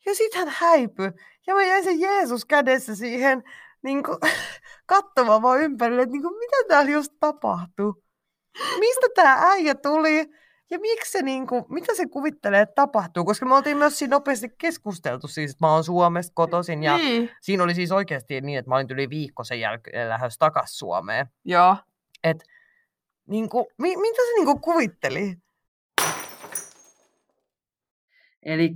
Ja 0.06 0.14
sitten 0.14 0.38
hän 0.38 0.54
häipyi. 0.58 1.10
Ja 1.46 1.54
mä 1.54 1.64
jäin 1.64 1.84
sen 1.84 2.00
Jeesus 2.00 2.44
kädessä 2.44 2.94
siihen 2.94 3.42
niin 3.82 4.02
kuin, 4.02 4.18
katsomaan 4.86 5.42
vaan 5.42 5.60
ympärille, 5.60 6.02
että 6.02 6.12
niin 6.12 6.22
kuin, 6.22 6.38
mitä 6.38 6.56
täällä 6.68 6.90
just 6.90 7.12
tapahtuu. 7.20 8.02
Mistä 8.78 9.06
tämä 9.14 9.50
äijä 9.50 9.74
tuli? 9.74 10.26
Ja 10.70 10.78
miksi 10.78 11.10
se, 11.12 11.22
niin 11.22 11.46
kuin, 11.46 11.64
mitä 11.68 11.94
se 11.94 12.06
kuvittelee, 12.06 12.60
että 12.60 12.74
tapahtuu? 12.74 13.24
Koska 13.24 13.46
me 13.46 13.54
oltiin 13.54 13.76
myös 13.76 13.98
siinä 13.98 14.16
nopeasti 14.16 14.48
keskusteltu 14.58 15.28
siis, 15.28 15.50
että 15.50 15.66
mä 15.66 15.72
oon 15.72 15.84
Suomesta 15.84 16.32
kotoisin. 16.34 16.82
Ja 16.82 16.96
Niin. 16.96 17.30
siinä 17.40 17.62
oli 17.62 17.74
siis 17.74 17.92
oikeasti 17.92 18.40
niin, 18.40 18.58
että 18.58 18.68
mä 18.68 18.74
olin 18.74 18.86
yli 18.90 19.10
viikko 19.10 19.44
sen 19.44 19.60
jälkeen 19.60 20.08
lähdössä 20.08 20.38
takaisin 20.38 20.78
Suomeen. 20.78 21.26
Joo. 21.44 21.76
Niin 23.26 23.48
kuin, 23.48 23.66
mi- 23.78 23.96
mitä 23.96 24.16
se 24.16 24.32
niin 24.34 24.44
kuin 24.46 24.60
kuvitteli? 24.60 25.36
Eli 28.42 28.70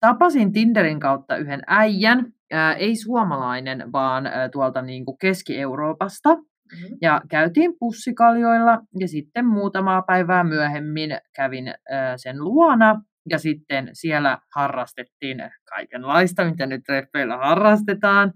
tapasin 0.00 0.52
Tinderin 0.52 1.00
kautta 1.00 1.36
yhden 1.36 1.62
äijän, 1.66 2.32
ää, 2.52 2.74
ei 2.74 2.96
suomalainen, 2.96 3.92
vaan 3.92 4.26
ää, 4.26 4.48
tuolta 4.48 4.82
niin 4.82 5.04
kuin 5.04 5.18
Keski-Euroopasta. 5.18 6.30
Mm-hmm. 6.72 6.96
Ja 7.02 7.20
käytiin 7.30 7.74
pussikaljoilla 7.78 8.78
ja 9.00 9.08
sitten 9.08 9.46
muutamaa 9.46 10.02
päivää 10.02 10.44
myöhemmin 10.44 11.10
kävin 11.36 11.74
sen 12.16 12.44
luona. 12.44 13.02
Ja 13.30 13.38
sitten 13.38 13.90
siellä 13.92 14.38
harrastettiin 14.54 15.38
kaikenlaista, 15.74 16.44
mitä 16.44 16.66
nyt 16.66 16.80
treffeillä 16.86 17.36
harrastetaan. 17.36 18.32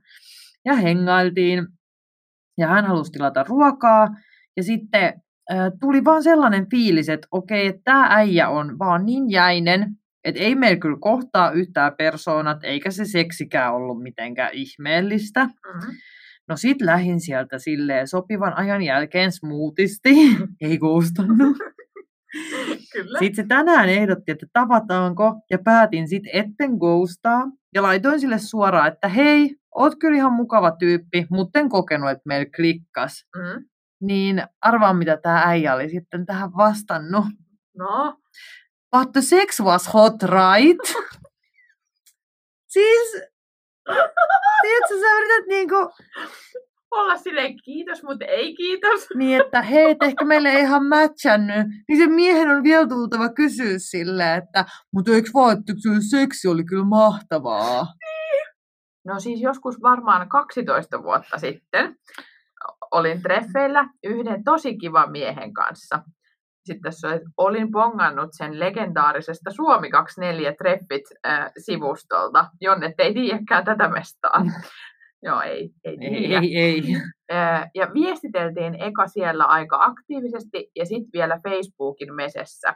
Ja 0.64 0.74
hengailtiin. 0.74 1.66
Ja 2.58 2.68
hän 2.68 2.86
halusi 2.86 3.12
tilata 3.12 3.44
ruokaa. 3.48 4.08
Ja 4.56 4.62
sitten 4.62 5.22
tuli 5.80 6.04
vaan 6.04 6.22
sellainen 6.22 6.70
fiilis, 6.70 7.08
että 7.08 7.28
okei, 7.30 7.66
että 7.66 7.80
tämä 7.84 8.06
äijä 8.10 8.48
on 8.48 8.78
vaan 8.78 9.06
niin 9.06 9.30
jäinen, 9.30 9.86
että 10.24 10.40
ei 10.40 10.54
meillä 10.54 10.80
kyllä 10.80 10.98
kohtaa 11.00 11.50
yhtään 11.50 11.92
persoonat, 11.98 12.64
eikä 12.64 12.90
se 12.90 13.04
seksikään 13.04 13.74
ollut 13.74 14.02
mitenkään 14.02 14.50
ihmeellistä. 14.52 15.44
Mm-hmm. 15.44 15.94
No 16.50 16.56
sit 16.56 16.82
lähin 16.82 17.20
sieltä 17.20 17.58
silleen 17.58 18.08
sopivan 18.08 18.56
ajan 18.56 18.82
jälkeen 18.82 19.32
smoothisti, 19.32 20.10
ei 20.60 20.78
kuustannut. 20.78 21.56
Kyllä. 22.92 23.18
Sitten 23.18 23.44
se 23.44 23.48
tänään 23.48 23.88
ehdotti, 23.88 24.32
että 24.32 24.46
tavataanko, 24.52 25.34
ja 25.50 25.58
päätin 25.58 26.08
sitten 26.08 26.32
etten 26.34 26.70
ghostaa. 26.70 27.42
Ja 27.74 27.82
laitoin 27.82 28.20
sille 28.20 28.38
suoraan, 28.38 28.88
että 28.88 29.08
hei, 29.08 29.56
oot 29.74 29.94
kyllä 29.98 30.16
ihan 30.16 30.32
mukava 30.32 30.70
tyyppi, 30.70 31.26
mutta 31.30 31.58
en 31.58 31.68
kokenut, 31.68 32.10
että 32.10 32.22
meillä 32.24 32.50
klikkas. 32.56 33.26
Mm. 33.36 33.64
Niin 34.00 34.42
arvaa, 34.60 34.94
mitä 34.94 35.16
tämä 35.16 35.42
äijä 35.46 35.74
oli 35.74 35.90
sitten 35.90 36.26
tähän 36.26 36.50
vastannut. 36.56 37.24
No. 37.76 38.16
But 38.96 39.12
the 39.12 39.20
sex 39.20 39.60
was 39.60 39.94
hot, 39.94 40.22
right? 40.22 40.80
siis, 42.74 43.22
tiedätkö, 44.62 44.94
sä 45.00 45.18
yrität 45.18 45.46
niinku, 45.48 45.92
Olla 46.90 47.16
silleen 47.16 47.56
kiitos, 47.64 48.02
mutta 48.02 48.24
ei 48.24 48.54
kiitos. 48.54 49.06
niin 49.14 49.40
että 49.40 49.62
hei, 49.62 49.90
et 49.90 50.02
ehkä 50.02 50.24
meille 50.24 50.48
ei 50.48 50.60
ihan 50.60 50.86
matchannut, 50.88 51.66
niin 51.88 51.98
se 51.98 52.06
miehen 52.06 52.50
on 52.50 52.62
vielä 52.62 52.86
tultava 52.86 53.28
kysyä 53.28 53.74
silleen, 53.78 54.42
että 54.42 54.64
mutta 54.94 55.12
eikö 55.12 55.30
vaan, 55.34 55.58
että 55.58 55.72
se 55.72 56.18
seksi 56.18 56.48
oli 56.48 56.64
kyllä 56.64 56.84
mahtavaa. 56.84 57.86
No 59.06 59.20
siis 59.20 59.40
joskus 59.40 59.82
varmaan 59.82 60.28
12 60.28 61.02
vuotta 61.02 61.38
sitten 61.38 61.96
olin 62.90 63.22
treffeillä 63.22 63.84
yhden 64.04 64.44
tosi 64.44 64.78
kivan 64.78 65.10
miehen 65.10 65.52
kanssa. 65.52 66.02
Sitten 66.64 66.92
oli- 67.04 67.20
olin 67.36 67.70
pongannut 67.70 68.28
sen 68.32 68.60
legendaarisesta 68.60 69.50
Suomi 69.50 69.90
24 69.90 70.52
treffit 70.58 71.02
äh, 71.26 71.50
sivustolta, 71.58 72.46
jonne 72.60 72.94
ei 72.98 73.14
tiedäkään 73.14 73.64
tätä 73.64 73.88
mestaa. 73.88 74.44
Joo, 75.22 75.40
ei, 75.40 75.70
ei. 75.84 75.98
Ei, 76.00 76.56
ei. 76.58 76.82
Ää, 77.30 77.70
Ja 77.74 77.90
viestiteltiin 77.94 78.74
eka 78.82 79.06
siellä 79.06 79.44
aika 79.44 79.76
aktiivisesti 79.80 80.70
ja 80.76 80.86
sitten 80.86 81.10
vielä 81.12 81.40
Facebookin 81.48 82.14
mesessä. 82.14 82.74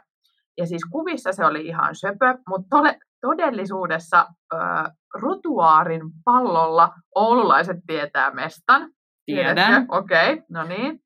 Ja 0.57 0.65
siis 0.65 0.81
kuvissa 0.91 1.31
se 1.31 1.45
oli 1.45 1.65
ihan 1.67 1.95
söpö, 1.95 2.37
mutta 2.49 2.67
tole, 2.69 2.97
todellisuudessa 3.21 4.25
ää, 4.53 4.91
rotuaarin 5.21 6.01
pallolla 6.25 6.93
oululaiset 7.15 7.77
tietää 7.87 8.31
mestan. 8.31 8.89
Tiedän. 9.25 9.85
Okei, 9.89 10.33
okay, 10.33 10.45
no 10.49 10.63
niin. 10.63 10.99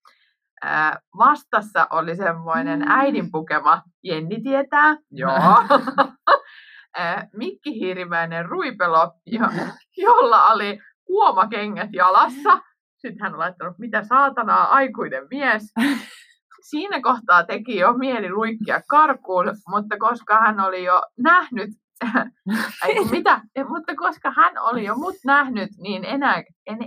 Ää, 0.62 1.00
Vastassa 1.17 1.88
oli 1.89 2.15
semmoinen 2.15 2.80
Mm. 2.80 2.86
äidin 2.89 3.32
pukema, 3.32 3.82
Jenni 4.04 4.41
tietää, 4.41 4.98
joo. 5.12 5.39
Mikki 7.34 7.80
Hiirimäinen 7.80 8.45
ruipelo, 8.45 9.12
jo, 9.26 9.48
jolla 9.98 10.48
oli 10.48 10.80
kuomakengät 11.06 11.89
jalassa. 11.93 12.62
Sitten 12.98 13.22
hän 13.22 13.34
on 13.34 13.39
laittanut, 13.39 13.78
mitä 13.80 14.04
saatanaa, 14.04 14.72
aikuinen 14.74 15.28
mies. 15.32 15.63
Siinä 16.62 17.02
kohtaa 17.02 17.43
teki 17.43 17.78
jo 17.78 17.93
mieli 17.93 18.30
luikkia 18.32 18.82
karkuun, 18.89 19.45
mutta 19.67 19.98
koska 19.98 20.39
hän 20.39 20.60
oli 20.60 20.84
jo 20.84 21.02
nähnyt, 21.17 21.69
ei 22.88 23.06
mitä, 23.12 23.41
mutta 23.69 23.95
koska 23.95 24.32
hän 24.36 24.58
oli 24.58 24.86
jo 24.86 24.95
mut 24.95 25.15
nähnyt, 25.26 25.69
niin 25.78 26.06
enää, 26.06 26.43
en, 26.67 26.78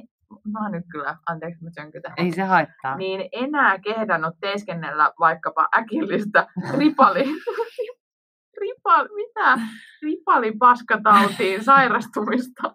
mä 0.53 0.63
oon 0.63 0.73
nyt 0.73 0.85
kyllä, 0.93 1.17
anteeksi 1.27 1.65
mä. 1.65 1.71
Ei 2.17 2.33
se 2.33 2.43
haittaa. 2.43 2.97
Niin 2.97 3.29
enää 3.33 3.79
kehdannut 3.79 4.35
teeskennellä 4.41 5.13
vaikkapa 5.19 5.69
äkillistä 5.79 6.47
ripali, 6.79 7.25
ripali, 8.61 9.09
mitä? 9.15 9.59
Ripalipaskatautiin 10.03 11.65
sairastumista. 11.65 12.75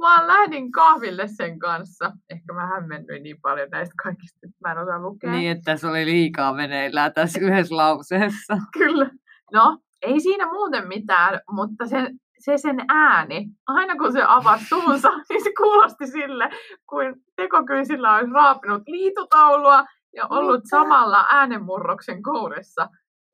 Vaan 0.00 0.26
lähdin 0.26 0.72
kahville 0.72 1.28
sen 1.28 1.58
kanssa. 1.58 2.12
Ehkä 2.30 2.52
mä 2.52 2.66
hämmennyin 2.66 3.22
niin 3.22 3.40
paljon 3.42 3.68
näistä 3.70 3.94
kaikista, 4.02 4.38
että 4.42 4.56
mä 4.60 4.72
en 4.72 4.78
osaa 4.78 5.02
lukea. 5.02 5.30
Niin, 5.30 5.50
että 5.50 5.76
se 5.76 5.86
oli 5.86 6.06
liikaa 6.06 6.54
meneillään 6.54 7.12
tässä 7.12 7.40
yhdessä 7.40 7.76
lauseessa. 7.76 8.58
Kyllä. 8.78 9.10
No, 9.52 9.78
ei 10.02 10.20
siinä 10.20 10.46
muuten 10.46 10.88
mitään, 10.88 11.40
mutta 11.50 11.86
se, 11.86 12.10
se 12.40 12.58
sen 12.58 12.76
ääni, 12.88 13.46
aina 13.66 13.96
kun 13.96 14.12
se 14.12 14.22
avasi 14.26 14.64
suunsa, 14.64 15.10
niin 15.28 15.44
se 15.44 15.52
kuulosti 15.58 16.06
sille, 16.06 16.50
kuin 16.86 17.14
tekokyysillä 17.36 18.14
olisi 18.14 18.32
raapinut 18.32 18.82
liitutaulua 18.86 19.84
ja 20.14 20.26
ollut 20.30 20.60
Mitä? 20.60 20.68
samalla 20.68 21.26
äänenmurroksen 21.30 22.22
kourissa. 22.22 22.88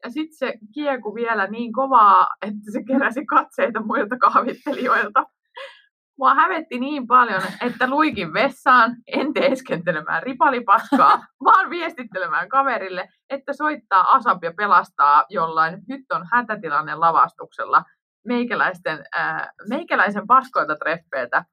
Ja 0.04 0.10
sitten 0.10 0.36
se 0.36 0.54
kieku 0.74 1.14
vielä 1.14 1.46
niin 1.46 1.72
kovaa, 1.72 2.28
että 2.42 2.72
se 2.72 2.84
keräsi 2.84 3.26
katseita 3.26 3.82
muilta 3.82 4.18
kahvittelijoilta. 4.18 5.24
Mua 6.18 6.34
hävetti 6.34 6.80
niin 6.80 7.06
paljon, 7.06 7.42
että 7.62 7.90
luikin 7.90 8.32
vessaan, 8.32 8.96
en 9.06 9.32
teeskentelemään 9.32 10.22
ripalipaskaa, 10.22 11.26
vaan 11.44 11.70
viestittelemään 11.70 12.48
kaverille, 12.48 13.08
että 13.30 13.52
soittaa 13.52 14.12
Asap 14.12 14.44
ja 14.44 14.52
pelastaa 14.56 15.24
jollain 15.28 15.82
nyt 15.88 16.12
on 16.12 16.28
hätätilanne 16.32 16.94
lavastuksella 16.94 17.82
meikäläisten, 18.26 19.04
ää, 19.16 19.50
meikäläisen 19.68 20.26
paskoilta 20.26 20.76
treffeiltä. 20.76 21.44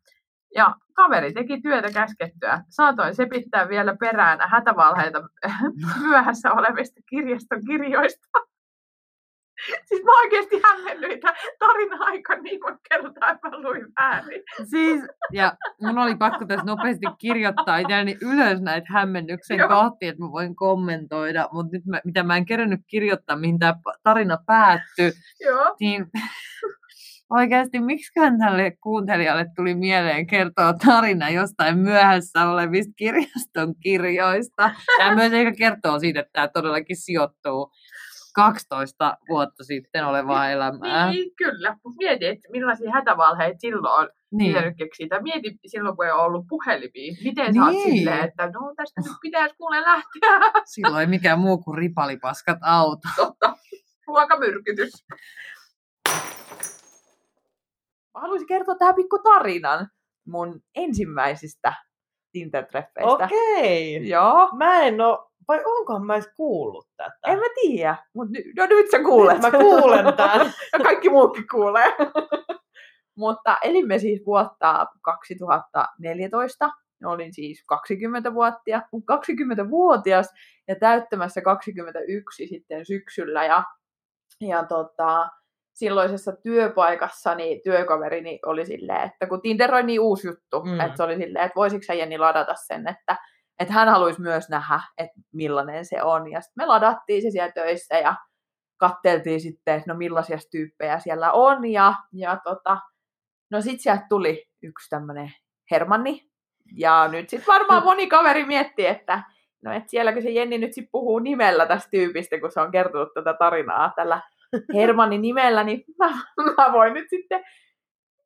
Ja 0.55 0.75
kaveri 0.93 1.33
teki 1.33 1.61
työtä 1.61 1.91
käskettyä. 1.91 2.61
Saatoin 2.69 3.15
sepittää 3.15 3.69
vielä 3.69 3.95
perään 3.99 4.39
hätävalheita 4.49 5.21
myöhässä 6.07 6.51
olevista 6.51 7.01
kirjaston 7.09 7.59
kirjoista. 7.67 8.52
Siis 9.89 10.03
mä 10.03 10.11
oikeasti 10.23 10.61
hämmennyin 10.63 11.21
tarina 11.59 11.97
aika 11.99 12.35
niin 12.35 12.61
kuin 12.61 12.77
kertaa, 12.89 13.31
että 13.31 13.49
mä 13.49 13.61
luin 13.61 13.85
väärin. 13.99 14.43
Siis, 14.69 15.01
ja 15.31 15.53
mun 15.81 15.97
oli 15.97 16.15
pakko 16.15 16.45
tässä 16.45 16.65
nopeasti 16.65 17.05
kirjoittaa 17.17 17.77
itselleni 17.77 18.17
ylös 18.21 18.61
näitä 18.61 18.87
hämmennyksen 18.89 19.57
Joo. 19.57 19.69
kohtia, 19.69 20.09
että 20.09 20.23
mä 20.23 20.31
voin 20.31 20.55
kommentoida, 20.55 21.49
mutta 21.51 21.71
nyt 21.71 21.85
mä, 21.85 22.01
mitä 22.05 22.23
mä 22.23 22.37
en 22.37 22.45
kerännyt 22.45 22.81
kirjoittaa, 22.87 23.35
mihin 23.35 23.59
tämä 23.59 23.75
tarina 24.03 24.37
päättyi, 24.45 25.11
Joo. 25.45 25.75
niin 25.79 26.05
oikeasti 27.39 27.79
miksiköhän 27.79 28.39
tälle 28.39 28.71
kuuntelijalle 28.71 29.45
tuli 29.55 29.75
mieleen 29.75 30.27
kertoa 30.27 30.73
tarina 30.73 31.29
jostain 31.29 31.77
myöhässä 31.77 32.49
olevista 32.49 32.93
kirjaston 32.95 33.75
kirjoista. 33.83 34.71
Tämä 34.97 35.15
myös 35.15 35.33
ehkä 35.33 35.53
kertoo 35.57 35.99
siitä, 35.99 36.19
että 36.19 36.31
tämä 36.33 36.47
todellakin 36.47 36.97
sijoittuu 36.97 37.71
12 38.33 39.17
vuotta 39.29 39.63
sitten 39.63 40.05
olevaa 40.05 40.49
elämää. 40.49 41.09
Niin, 41.11 41.35
kyllä. 41.35 41.77
Mutta 41.83 41.97
mieti, 41.97 42.25
että 42.25 42.49
millaisia 42.51 42.91
hätävalheita 42.91 43.59
silloin 43.59 44.01
on 44.01 44.09
niin. 44.31 44.53
pitänyt 44.53 44.77
keksiä. 44.77 45.07
Mieti 45.21 45.57
silloin, 45.65 45.95
kun 45.95 46.05
ei 46.05 46.11
ollut 46.11 46.45
puhelimia. 46.49 47.13
Miten 47.23 47.45
niin. 47.45 47.53
sä 47.53 47.61
oot 47.61 47.71
niin. 47.71 47.97
silleen, 47.97 48.23
että 48.23 48.45
no 48.45 48.73
tästä 48.75 49.01
nyt 49.01 49.17
pitäisi 49.21 49.55
kuule 49.55 49.81
lähteä. 49.81 50.61
Silloin 50.65 51.01
ei 51.01 51.07
mikään 51.07 51.39
muu 51.39 51.57
kuin 51.57 51.77
ripalipaskat 51.77 52.57
auto. 52.61 53.07
Totta. 53.15 53.55
Ruokamyrkytys. 54.07 54.93
Mä 58.13 58.21
haluaisin 58.21 58.47
kertoa 58.47 58.75
tähän 58.75 58.95
pikku 58.95 59.19
tarinan 59.19 59.87
mun 60.27 60.61
ensimmäisistä 60.75 61.73
Tinder-treffeistä. 62.31 63.25
Okei. 63.25 63.97
Okay. 63.97 64.07
Joo. 64.07 64.49
Mä 64.57 64.81
en 64.81 65.01
oo 65.01 65.31
vai 65.47 65.61
onkohan 65.65 66.05
mä 66.05 66.13
edes 66.13 66.29
kuullut 66.35 66.87
tätä? 66.97 67.17
En 67.27 67.39
mä 67.39 67.45
tiedä, 67.61 67.95
mutta 68.15 68.31
ny- 68.31 68.53
no 68.57 68.65
nyt 68.65 68.91
sä 68.91 69.03
kuulet. 69.03 69.41
Mä 69.41 69.51
kuulen 69.51 70.13
tämän. 70.13 70.53
ja 70.73 70.79
kaikki 70.83 71.09
muukin 71.09 71.47
kuulee. 71.51 71.93
mutta 73.17 73.57
elimme 73.63 73.99
siis 73.99 74.25
vuotta 74.25 74.87
2014. 75.01 76.69
Olin 77.05 77.33
siis 77.33 77.63
20-vuotia, 77.73 78.81
20-vuotias 78.95 80.33
ja 80.67 80.75
täyttämässä 80.75 81.41
21 81.41 82.47
sitten 82.47 82.85
syksyllä. 82.85 83.45
Ja, 83.45 83.63
ja 84.41 84.63
tota, 84.63 85.29
silloisessa 85.73 86.31
työpaikassani 86.31 87.61
työkaverini 87.63 88.39
oli 88.45 88.65
silleen, 88.65 89.01
että 89.01 89.27
kun 89.27 89.41
Tinder 89.41 89.75
on 89.75 89.85
niin 89.85 89.99
uusi 89.99 90.27
juttu, 90.27 90.63
mm. 90.63 90.79
että 90.79 90.97
se 90.97 91.03
oli 91.03 91.17
silleen, 91.17 91.45
että 91.45 91.55
voisitko 91.55 91.83
sä 91.83 91.93
Jenni 91.93 92.17
ladata 92.17 92.53
sen, 92.55 92.87
että 92.87 93.17
että 93.59 93.73
hän 93.73 93.89
haluaisi 93.89 94.21
myös 94.21 94.49
nähdä, 94.49 94.79
että 94.97 95.21
millainen 95.33 95.85
se 95.85 96.03
on. 96.03 96.31
Ja 96.31 96.41
sitten 96.41 96.63
me 96.63 96.65
ladattiin 96.65 97.21
se 97.21 97.31
siellä 97.31 97.51
töissä 97.51 97.97
ja 97.97 98.15
katteltiin 98.77 99.41
sitten, 99.41 99.75
että 99.75 99.93
no 99.93 99.97
millaisia 99.97 100.37
tyyppejä 100.51 100.99
siellä 100.99 101.31
on. 101.31 101.71
Ja, 101.71 101.93
ja 102.13 102.37
tota, 102.43 102.77
no 103.51 103.61
sitten 103.61 103.79
sieltä 103.79 104.05
tuli 104.09 104.45
yksi 104.63 104.89
tämmöinen 104.89 105.33
Hermanni. 105.71 106.29
Ja 106.77 107.07
nyt 107.07 107.29
sitten 107.29 107.53
varmaan 107.53 107.83
moni 107.83 108.07
kaveri 108.07 108.45
miettii, 108.45 108.85
että 108.85 109.23
no 109.63 109.73
et 109.73 109.89
sielläkö 109.89 110.21
se 110.21 110.29
Jenni 110.29 110.57
nyt 110.57 110.73
sitten 110.73 110.91
puhuu 110.91 111.19
nimellä 111.19 111.65
tästä 111.65 111.89
tyypistä, 111.91 112.39
kun 112.39 112.51
se 112.51 112.61
on 112.61 112.71
kertonut 112.71 113.13
tätä 113.13 113.33
tarinaa 113.39 113.93
tällä 113.95 114.21
Hermannin 114.73 115.21
nimellä, 115.21 115.63
niin 115.63 115.83
mä, 115.99 116.09
mä 116.57 116.73
voin 116.73 116.93
nyt 116.93 117.09
sitten 117.09 117.43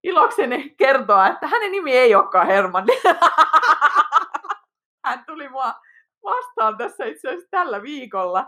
ilokseni 0.04 0.76
kertoa, 0.78 1.28
että 1.28 1.48
hänen 1.48 1.72
nimi 1.72 1.98
ei 1.98 2.16
olekaan 2.16 2.48
Hermanni. 2.48 2.94
hän 5.08 5.26
tuli 5.26 5.50
mua 5.50 5.74
vastaan 6.24 6.78
tässä 6.78 7.06
itse 7.06 7.28
asiassa 7.28 7.48
tällä 7.52 7.82
viikolla 7.82 8.48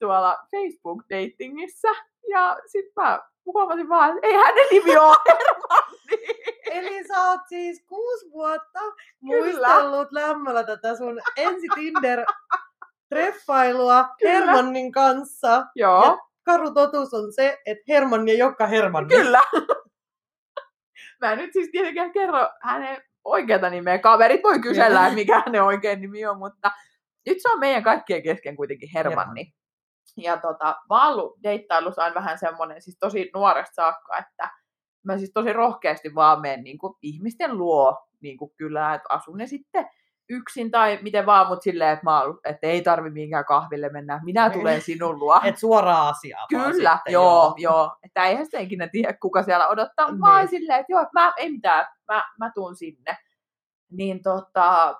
tuolla 0.00 0.38
Facebook-datingissa. 0.50 1.88
Ja 2.28 2.58
sitten 2.66 2.92
mä 3.04 3.20
huomasin 3.44 3.88
vaan, 3.88 4.16
että 4.16 4.26
ei 4.26 4.34
hänen 4.34 4.66
nimi 4.70 4.96
ole 4.96 5.16
Hermanni. 5.28 6.42
Eli 6.70 7.04
sä 7.08 7.30
oot 7.30 7.40
siis 7.48 7.84
kuusi 7.88 8.30
vuotta 8.32 8.80
muistellut 9.20 10.12
lämmöllä 10.12 10.64
tätä 10.64 10.96
sun 10.96 11.20
ensi 11.36 11.66
Tinder 11.74 12.24
treffailua 13.08 14.08
Kyllä. 14.18 14.32
Hermannin 14.32 14.92
kanssa. 14.92 15.66
Joo. 15.74 16.04
Ja 16.04 16.18
karu 16.42 16.70
totuus 16.70 17.14
on 17.14 17.32
se, 17.32 17.58
että 17.66 17.84
Hermanni 17.88 18.30
ei 18.30 18.42
olekaan 18.42 18.70
Hermanni. 18.70 19.14
Kyllä. 19.16 19.40
Mä 21.20 21.32
en 21.32 21.38
nyt 21.38 21.52
siis 21.52 21.68
tietenkään 21.72 22.12
kerro 22.12 22.48
hänen 22.60 23.02
oikeata 23.24 23.70
nimeä. 23.70 23.98
Kaverit 23.98 24.42
voi 24.42 24.58
kysellä, 24.60 25.10
mikä 25.10 25.42
hänen 25.46 25.62
oikein 25.62 26.00
nimi 26.00 26.26
on, 26.26 26.38
mutta 26.38 26.70
nyt 27.26 27.38
se 27.40 27.48
on 27.48 27.60
meidän 27.60 27.82
kaikkien 27.82 28.22
kesken 28.22 28.56
kuitenkin 28.56 28.88
Hermanni. 28.94 29.52
Ja 30.16 30.36
tota, 30.36 30.64
mä 30.90 31.04
oon 31.04 31.12
ollut 31.12 31.42
deittailussa 31.42 32.02
aina 32.02 32.14
vähän 32.14 32.38
semmoinen, 32.38 32.82
siis 32.82 32.96
tosi 33.00 33.30
nuoresta 33.34 33.74
saakka, 33.74 34.18
että 34.18 34.50
mä 35.04 35.18
siis 35.18 35.30
tosi 35.34 35.52
rohkeasti 35.52 36.14
vaan 36.14 36.40
menen 36.40 36.64
niin 36.64 36.78
kuin, 36.78 36.94
ihmisten 37.02 37.58
luo 37.58 38.06
niin 38.22 38.36
kuin 38.38 38.50
kylään, 38.56 38.94
että 38.94 39.14
asun 39.14 39.38
ne 39.38 39.46
sitten 39.46 39.86
yksin 40.32 40.70
tai 40.70 40.98
miten 41.02 41.26
vaan, 41.26 41.48
mutta 41.48 41.62
silleen, 41.62 41.92
että, 41.92 42.04
mä, 42.04 42.22
että 42.44 42.66
ei 42.66 42.82
tarvi 42.82 43.10
minkään 43.10 43.44
kahville 43.44 43.88
mennä, 43.88 44.20
minä 44.24 44.48
niin. 44.48 44.58
tulen 44.58 44.80
sinun 44.80 45.18
luo. 45.18 45.40
Et 45.44 45.58
suoraan 45.58 46.08
asiaan. 46.08 46.46
Kyllä, 46.48 46.72
sitten, 46.72 47.12
joo, 47.12 47.42
joo, 47.42 47.54
joo. 47.58 47.96
Että 48.02 48.24
eihän 48.24 48.44
sitä 48.44 48.58
ikinä 48.58 48.88
tiedä, 48.88 49.12
kuka 49.12 49.42
siellä 49.42 49.68
odottaa, 49.68 50.10
niin. 50.10 50.20
vaan 50.20 50.48
silleen, 50.48 50.80
että 50.80 50.92
joo, 50.92 51.06
mä, 51.12 51.32
ei 51.36 51.50
mitään, 51.50 51.86
mä, 52.08 52.24
mä 52.38 52.50
tuun 52.54 52.76
sinne. 52.76 53.16
Niin 53.90 54.22
tota, 54.22 54.94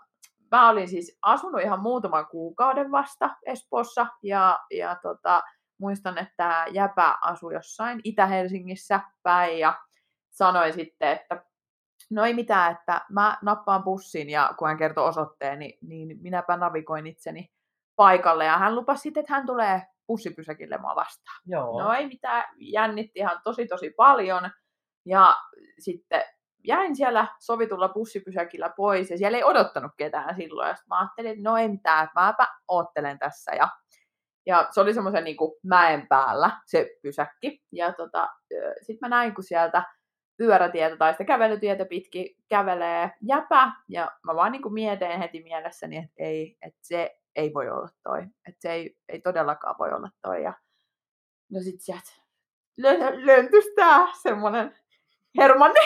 mä 0.50 0.68
olin 0.68 0.88
siis 0.88 1.18
asunut 1.22 1.60
ihan 1.60 1.80
muutaman 1.80 2.26
kuukauden 2.26 2.90
vasta 2.90 3.30
Espoossa 3.46 4.06
ja, 4.22 4.58
ja 4.70 4.96
tota, 5.02 5.42
muistan, 5.78 6.18
että 6.18 6.66
Jäpä 6.70 7.18
asui 7.22 7.54
jossain 7.54 8.00
Itä-Helsingissä 8.04 9.00
päin 9.22 9.58
ja 9.58 9.78
sanoi 10.30 10.72
sitten, 10.72 11.08
että 11.08 11.44
no 12.12 12.24
ei 12.24 12.34
mitään, 12.34 12.72
että 12.72 13.00
mä 13.10 13.38
nappaan 13.42 13.82
bussin 13.82 14.30
ja 14.30 14.54
kun 14.58 14.68
hän 14.68 14.76
kertoi 14.76 15.08
osoitteen, 15.08 15.58
niin, 15.58 15.78
niin 15.82 16.18
minäpä 16.22 16.56
navigoin 16.56 17.06
itseni 17.06 17.52
paikalle 17.96 18.44
ja 18.44 18.58
hän 18.58 18.74
lupasi 18.74 19.02
sitten, 19.02 19.20
että 19.20 19.34
hän 19.34 19.46
tulee 19.46 19.82
bussipysäkille 20.06 20.78
mua 20.78 20.96
vastaan. 20.96 21.40
Joo. 21.46 21.82
No 21.82 21.92
ei 21.92 22.06
mitään, 22.06 22.44
jännitti 22.56 23.18
ihan 23.18 23.40
tosi 23.44 23.66
tosi 23.66 23.90
paljon 23.96 24.50
ja 25.06 25.36
sitten 25.78 26.22
jäin 26.66 26.96
siellä 26.96 27.26
sovitulla 27.40 27.88
bussipysäkillä 27.88 28.68
pois 28.76 29.10
ja 29.10 29.18
siellä 29.18 29.38
ei 29.38 29.44
odottanut 29.44 29.92
ketään 29.96 30.36
silloin. 30.36 30.68
Ja 30.68 30.74
mä 30.88 30.98
ajattelin, 30.98 31.30
että 31.30 31.50
no 31.50 31.56
ei 31.56 31.68
mitään, 31.68 32.08
mäpä 32.14 32.48
oottelen 32.68 33.18
tässä. 33.18 33.52
Ja, 33.54 33.68
ja 34.46 34.68
se 34.70 34.80
oli 34.80 34.94
semmoisen 34.94 35.24
niin 35.24 35.36
mäen 35.62 36.06
päällä 36.08 36.50
se 36.66 36.90
pysäkki. 37.02 37.62
Ja 37.72 37.92
tota, 37.92 38.28
sitten 38.80 38.98
mä 39.00 39.08
näin, 39.08 39.34
kun 39.34 39.44
sieltä 39.44 39.82
pyörätietä 40.42 40.96
tai 40.96 41.12
sitä 41.12 41.24
kävelytietä 41.24 41.84
pitki 41.84 42.36
kävelee 42.48 43.10
jäpä. 43.20 43.72
Ja 43.88 44.12
mä 44.26 44.34
vaan 44.34 44.52
niin 44.52 44.72
mietin 44.72 45.18
heti 45.18 45.42
mielessäni, 45.42 45.96
että 45.96 46.14
ei, 46.18 46.56
että 46.62 46.78
se 46.82 47.18
ei 47.36 47.54
voi 47.54 47.70
olla 47.70 47.88
toi. 48.02 48.22
Että 48.22 48.60
se 48.60 48.72
ei, 48.72 48.96
ei 49.08 49.20
todellakaan 49.20 49.74
voi 49.78 49.92
olla 49.92 50.08
toi. 50.22 50.42
Ja 50.42 50.52
no 51.52 51.60
sit 51.60 51.80
sieltä 51.80 52.10
löytyisi 53.24 53.72
tää 53.76 54.06
semmonen 54.22 54.76
Hermanni. 55.38 55.80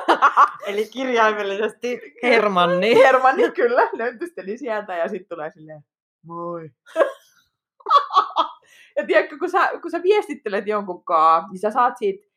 Eli 0.66 0.88
kirjaimellisesti 0.92 2.00
Hermanni. 2.22 2.94
Hermanni 3.04 3.50
kyllä, 3.50 3.88
löntysteli 3.92 4.58
sieltä 4.58 4.96
ja 4.96 5.08
sitten 5.08 5.28
tulee 5.28 5.50
silleen, 5.50 5.84
moi. 6.26 6.70
ja 8.96 9.06
tiedätkö, 9.06 9.38
kun 9.38 9.50
sä, 9.50 9.70
kun 9.82 9.90
sä 9.90 10.02
viestittelet 10.02 10.66
jonkun 10.66 11.04
kanssa, 11.04 11.52
niin 11.52 11.60
sä 11.60 11.70
saat 11.70 11.98
siitä 11.98 12.31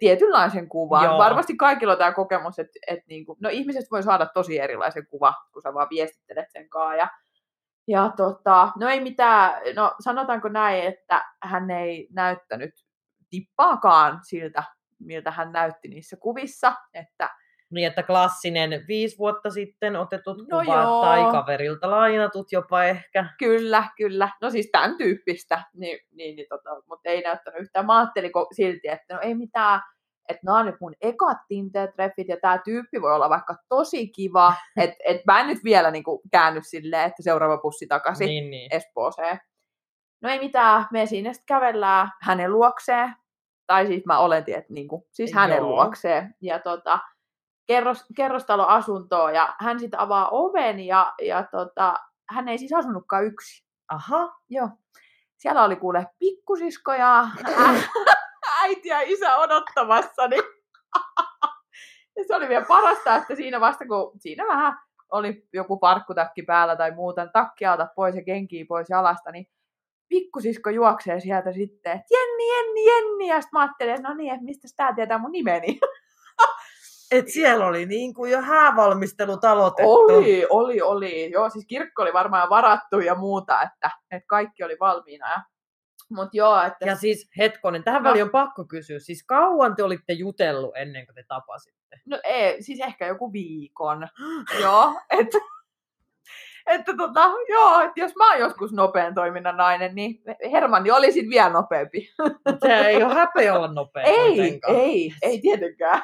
tietynlaisen 0.00 0.68
kuvan. 0.68 1.04
Joo. 1.04 1.18
Varmasti 1.18 1.56
kaikilla 1.56 1.92
on 1.92 1.98
tämä 1.98 2.12
kokemus, 2.12 2.58
että, 2.58 2.78
että 2.86 3.04
niin 3.08 3.26
kuin, 3.26 3.38
no 3.40 3.48
ihmiset 3.48 3.84
voi 3.90 4.02
saada 4.02 4.26
tosi 4.26 4.58
erilaisen 4.58 5.06
kuva, 5.06 5.34
kun 5.52 5.62
sä 5.62 5.74
vaan 5.74 5.88
viestittelet 5.90 6.50
sen 6.52 6.68
kanssa. 6.68 6.96
Ja, 6.96 7.08
ja 7.88 8.12
tota, 8.16 8.72
no 8.80 8.88
ei 8.88 9.00
mitään, 9.00 9.60
no 9.76 9.94
sanotaanko 10.00 10.48
näin, 10.48 10.84
että 10.84 11.24
hän 11.42 11.70
ei 11.70 12.08
näyttänyt 12.12 12.74
tippaakaan 13.30 14.20
siltä 14.22 14.62
miltä 14.98 15.30
hän 15.30 15.52
näytti 15.52 15.88
niissä 15.88 16.16
kuvissa, 16.16 16.74
että 16.94 17.30
Niin, 17.70 17.88
että 17.88 18.02
klassinen 18.02 18.84
viisi 18.88 19.18
vuotta 19.18 19.50
sitten 19.50 19.96
otetut 19.96 20.38
No 20.38 20.60
kuvat 20.62 20.84
joo. 20.84 21.02
tai 21.02 21.32
kaverilta 21.32 21.90
lainatut 21.90 22.52
jopa 22.52 22.84
ehkä. 22.84 23.24
Kyllä, 23.38 23.84
kyllä. 23.96 24.28
No 24.42 24.50
siis 24.50 24.68
tämän 24.72 24.96
tyyppistä, 24.98 25.62
niin, 25.74 25.98
niin, 26.12 26.36
niin 26.36 26.46
tota, 26.48 26.70
mutta 26.88 27.08
ei 27.08 27.22
näyttänyt 27.22 27.60
yhtään. 27.60 27.86
Mä 27.86 27.98
ajattelin 27.98 28.30
silti, 28.56 28.88
että 28.88 29.14
no 29.14 29.20
ei 29.20 29.34
mitään, 29.34 29.80
että 30.28 30.40
nämä 30.44 30.58
on 30.58 30.66
nyt 30.66 30.80
mun 30.80 30.94
ekat 31.00 31.38
Tinder-treffit 31.48 32.28
ja 32.28 32.36
tämä 32.42 32.58
tyyppi 32.64 33.02
voi 33.02 33.14
olla 33.14 33.30
vaikka 33.30 33.56
tosi 33.68 34.08
kiva, 34.08 34.54
että 34.82 34.96
et 35.04 35.20
mä 35.26 35.40
en 35.40 35.46
nyt 35.46 35.64
vielä 35.64 35.90
niin 35.90 36.04
kuin, 36.04 36.20
käänny 36.32 36.60
silleen, 36.62 37.06
että 37.06 37.22
seuraava 37.22 37.58
pussi 37.58 37.86
takaisin 37.86 38.26
Niin, 38.26 38.50
niin. 38.50 38.74
Espooseen. 38.74 39.40
No 40.22 40.28
ei 40.30 40.38
mitään, 40.38 40.86
me 40.92 41.06
siinä 41.06 41.32
sitten 41.32 41.46
kävellään 41.46 42.10
hänen 42.22 42.52
luokseen, 42.52 43.14
tai 43.66 43.86
siis 43.86 44.06
mä 44.06 44.18
oletin, 44.18 44.54
että 44.54 44.72
niin 44.72 44.88
kuin, 44.88 45.02
siis 45.12 45.34
hänen 45.34 45.56
Joo. 45.56 45.68
luokseen. 45.68 46.34
Ja 46.40 46.58
tota, 46.58 46.98
kerros, 47.68 48.04
kerrostaloasuntoa 48.16 49.32
ja 49.32 49.54
hän 49.60 49.80
sitten 49.80 50.00
avaa 50.00 50.28
oven 50.28 50.80
ja, 50.80 51.14
ja 51.22 51.44
tota, 51.50 51.94
hän 52.30 52.48
ei 52.48 52.58
siis 52.58 52.72
asunutkaan 52.72 53.24
yksin. 53.24 53.66
Aha, 53.88 54.38
Joo. 54.48 54.68
Siellä 55.36 55.64
oli 55.64 55.76
kuule 55.76 56.06
pikkusisko 56.18 56.92
ja 56.92 57.20
ä- 57.48 58.04
äiti 58.62 58.88
ja 58.88 59.00
isä 59.00 59.36
odottamassa. 59.36 60.28
Niin 60.28 60.42
ja 62.16 62.24
se 62.26 62.34
oli 62.34 62.48
vielä 62.48 62.64
parasta, 62.68 63.16
että 63.16 63.34
siinä 63.34 63.60
vasta 63.60 63.86
kun 63.86 64.12
siinä 64.20 64.46
vähän 64.46 64.78
oli 65.12 65.48
joku 65.52 65.78
parkkutakki 65.78 66.42
päällä 66.42 66.76
tai 66.76 66.90
muuta, 66.90 67.22
niin 67.24 67.32
takkia 67.32 67.72
ota 67.72 67.86
pois 67.96 68.16
ja 68.16 68.24
kenkiä 68.24 68.64
pois 68.68 68.90
jalasta, 68.90 69.30
niin 69.30 69.46
pikkusisko 70.08 70.70
juoksee 70.70 71.20
sieltä 71.20 71.52
sitten, 71.52 71.92
että 71.92 72.06
Jenni, 72.14 72.48
Jenni, 72.48 72.84
Jenni, 72.84 73.28
ja 73.28 73.40
sitten 73.40 73.58
mä 73.58 73.62
ajattelin, 73.62 73.94
että 73.94 74.08
no 74.08 74.14
niin, 74.14 74.32
että 74.32 74.44
mistä 74.44 74.68
tää 74.76 74.94
tietää 74.94 75.18
mun 75.18 75.32
nimeni. 75.32 75.80
et 77.10 77.28
siellä 77.28 77.66
oli 77.66 77.86
niin 77.86 78.14
kuin 78.14 78.30
jo 78.32 78.42
häävalmistelut 78.42 79.44
aloitettu. 79.44 79.92
Oli, 79.92 80.46
oli, 80.50 80.80
oli. 80.80 81.30
Joo, 81.30 81.50
siis 81.50 81.66
kirkko 81.66 82.02
oli 82.02 82.12
varmaan 82.12 82.50
varattu 82.50 83.00
ja 83.00 83.14
muuta, 83.14 83.62
että, 83.62 83.90
että 84.10 84.26
kaikki 84.26 84.64
oli 84.64 84.76
valmiina. 84.80 85.30
Ja... 85.30 85.42
Mutta 86.10 86.36
joo, 86.36 86.62
että 86.62 86.86
Ja 86.86 86.96
siis 86.96 87.30
hetkonen, 87.38 87.84
tähän 87.84 88.02
No. 88.02 88.08
väliin 88.08 88.24
on 88.24 88.30
pakko 88.30 88.64
kysyä. 88.64 88.98
Siis 88.98 89.24
kauan 89.26 89.76
te 89.76 89.82
olitte 89.82 90.12
jutellut 90.12 90.76
ennen 90.76 91.06
kuin 91.06 91.14
te 91.14 91.24
tapasitte? 91.28 92.00
No 92.06 92.20
ei, 92.24 92.62
siis 92.62 92.80
ehkä 92.80 93.06
joku 93.06 93.32
viikon. 93.32 94.08
joo, 94.62 95.00
että 95.10 95.38
että 96.68 96.96
tota, 96.96 97.30
joo, 97.48 97.80
että 97.80 98.00
jos 98.00 98.16
mä 98.16 98.30
oon 98.30 98.40
joskus 98.40 98.72
nopean 98.72 99.14
toiminnan 99.14 99.56
nainen, 99.56 99.94
niin 99.94 100.22
Hermanni 100.52 100.90
oli 100.90 101.12
sit 101.12 101.28
vielä 101.28 101.50
nopeampi. 101.50 102.10
Se 102.66 102.74
ei 102.76 103.02
ole 103.02 103.14
häpeä 103.14 103.54
olla 103.54 103.72
nopea 103.72 104.02
ei, 104.02 104.28
kuitenkaan. 104.36 104.76
ei, 104.76 105.12
ei 105.22 105.40
tietenkään. 105.40 106.02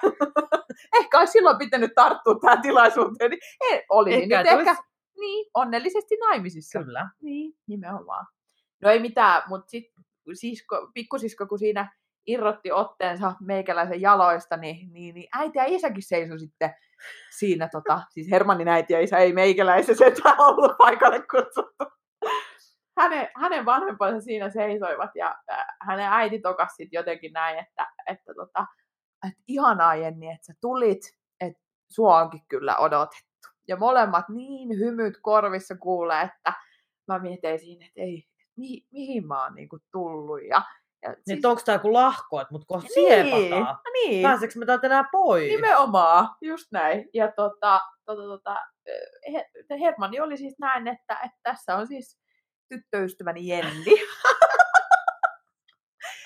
ehkä 1.00 1.18
olisi 1.18 1.32
silloin 1.32 1.58
pitänyt 1.58 1.92
tarttua 1.94 2.38
tähän 2.40 2.62
tilaisuuteen, 2.62 3.30
niin 3.30 3.40
ei, 3.60 3.84
olisi 3.88 4.22
Ehkä, 4.22 4.38
nyt 4.38 4.46
et 4.46 4.58
ehkä, 4.58 4.70
olisi- 4.70 4.82
niin, 5.20 5.50
onnellisesti 5.54 6.16
naimisissa. 6.16 6.78
Kyllä. 6.78 7.08
Niin, 7.22 7.52
nimenomaan. 7.66 8.26
No 8.82 8.90
ei 8.90 8.98
mitään, 9.00 9.42
mutta 9.48 9.70
sitten 9.70 10.04
sisko, 10.34 10.90
pikkusisko, 10.94 11.46
kun 11.46 11.58
siinä 11.58 11.92
irrotti 12.26 12.72
otteensa 12.72 13.32
meikäläisen 13.40 14.00
jaloista, 14.00 14.56
niin, 14.56 14.92
niin, 14.92 15.14
niin 15.14 15.28
äiti 15.32 15.58
ja 15.58 15.64
isäkin 15.66 16.02
seisoi 16.02 16.38
sitten 16.38 16.74
siinä, 17.38 17.68
tota, 17.72 18.02
siis 18.10 18.30
Hermannin 18.30 18.68
äiti 18.68 18.92
ja 18.92 19.00
isä 19.00 19.18
ei 19.18 19.32
meikäläisen 19.32 19.96
se 19.96 20.14
ollut 20.38 20.78
paikalle 20.78 21.22
kutsuttu. 21.30 21.84
Hänen, 22.98 23.28
hänen 23.36 23.64
vanhempansa 23.64 24.20
siinä 24.20 24.50
seisoivat 24.50 25.10
ja 25.14 25.34
äh, 25.50 25.66
hänen 25.80 26.08
äiti 26.10 26.38
tokasi 26.38 26.74
sit 26.74 26.88
jotenkin 26.92 27.32
näin, 27.32 27.58
että, 27.58 27.86
että, 28.06 28.34
tota, 28.34 28.66
että 29.28 29.42
ihanaa 29.48 29.94
Jenni, 29.94 30.30
että 30.30 30.46
sä 30.46 30.52
tulit, 30.60 31.00
että 31.40 31.62
sua 31.90 32.20
onkin 32.20 32.40
kyllä 32.48 32.76
odotettu. 32.76 33.48
Ja 33.68 33.76
molemmat 33.76 34.28
niin 34.28 34.78
hymyt 34.78 35.14
korvissa 35.22 35.76
kuulee, 35.76 36.22
että 36.22 36.52
mä 37.08 37.18
mietin 37.18 37.58
siinä, 37.58 37.86
että 37.86 38.00
ei, 38.00 38.24
mi, 38.56 38.86
mihin 38.92 39.26
mä 39.26 39.42
oon 39.42 39.54
niinku 39.54 39.78
tullut. 39.92 40.40
Ja, 40.48 40.62
ja 41.04 41.10
Niin, 41.10 41.22
siis... 41.24 41.44
onko 41.44 41.62
tämä 41.64 41.76
joku 41.76 41.92
lahko, 41.92 42.40
että 42.40 42.52
mut 42.54 42.64
kohta 42.66 42.88
siepataan? 42.94 43.78
niin, 43.92 44.22
Pääseekö 44.22 44.58
me 44.58 44.66
täältä 44.66 44.86
enää 44.86 45.04
pois? 45.12 45.50
nimenomaan, 45.52 46.28
just 46.40 46.66
näin. 46.72 47.08
Ja 47.14 47.32
tota, 47.32 47.80
tota, 48.04 48.22
tota, 48.22 48.56
he, 49.32 49.50
Hermanni 49.80 50.20
oli 50.20 50.36
siis 50.36 50.54
näin, 50.58 50.88
että, 50.88 51.14
että 51.24 51.38
tässä 51.42 51.76
on 51.76 51.86
siis 51.86 52.18
tyttöystäväni 52.68 53.48
Jenni. 53.48 53.94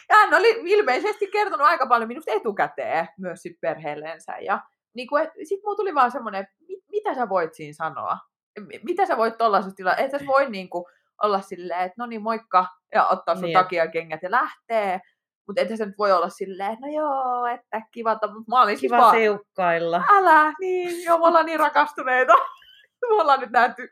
ja 0.08 0.16
hän 0.16 0.34
oli 0.34 0.60
ilmeisesti 0.64 1.26
kertonut 1.26 1.66
aika 1.66 1.86
paljon 1.86 2.08
minusta 2.08 2.32
etukäteen 2.32 3.08
myös 3.18 3.42
sit 3.42 3.60
perheellensä. 3.60 4.32
Ja 4.40 4.60
niin 4.94 5.08
kuin, 5.08 5.28
sit 5.48 5.60
mulla 5.64 5.76
tuli 5.76 5.94
vaan 5.94 6.10
semmoinen, 6.10 6.40
että 6.40 6.54
mit, 6.68 6.78
mitä 6.92 7.14
sä 7.14 7.28
voit 7.28 7.54
siinä 7.54 7.72
sanoa? 7.72 8.18
M- 8.60 8.82
Mitä 8.84 9.06
sä 9.06 9.16
voit 9.16 9.38
tollaisessa 9.38 9.76
tilanteessa? 9.76 10.16
Et 10.16 10.22
sä 10.22 10.26
voi 10.26 10.50
niin 10.50 10.70
kuin, 10.70 10.84
olla 11.22 11.40
silleen, 11.40 11.80
että 11.80 11.94
no 11.98 12.06
niin 12.06 12.22
moikka, 12.22 12.66
ja 12.94 13.06
ottaa 13.06 13.34
sun 13.34 13.42
Niin, 13.42 13.48
niin, 13.48 13.58
takia 13.64 13.90
kengät 13.90 14.22
ja 14.22 14.30
lähtee. 14.30 15.00
Mutta 15.46 15.62
ethän 15.62 15.78
sä 15.78 15.86
nyt 15.86 15.98
voi 15.98 16.12
olla 16.12 16.28
silleen, 16.28 16.72
että 16.72 16.86
no 16.86 16.92
joo, 16.92 17.46
että 17.46 17.80
kiva, 17.92 18.12
mutta 18.12 18.44
mä 18.48 18.62
olin 18.62 18.78
siis 18.78 18.92
Kiva 18.92 19.02
vaan, 19.02 19.16
seukkailla. 19.16 20.04
älä, 20.12 20.52
niin, 20.60 21.04
joo, 21.04 21.18
me 21.18 21.26
ollaan 21.26 21.46
niin 21.46 21.60
rakastuneita. 21.60 22.32
me 23.08 23.14
ollaan 23.14 23.40
nyt 23.40 23.50
nähty 23.50 23.88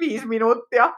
viisi 0.00 0.26
minuuttia. 0.26 0.92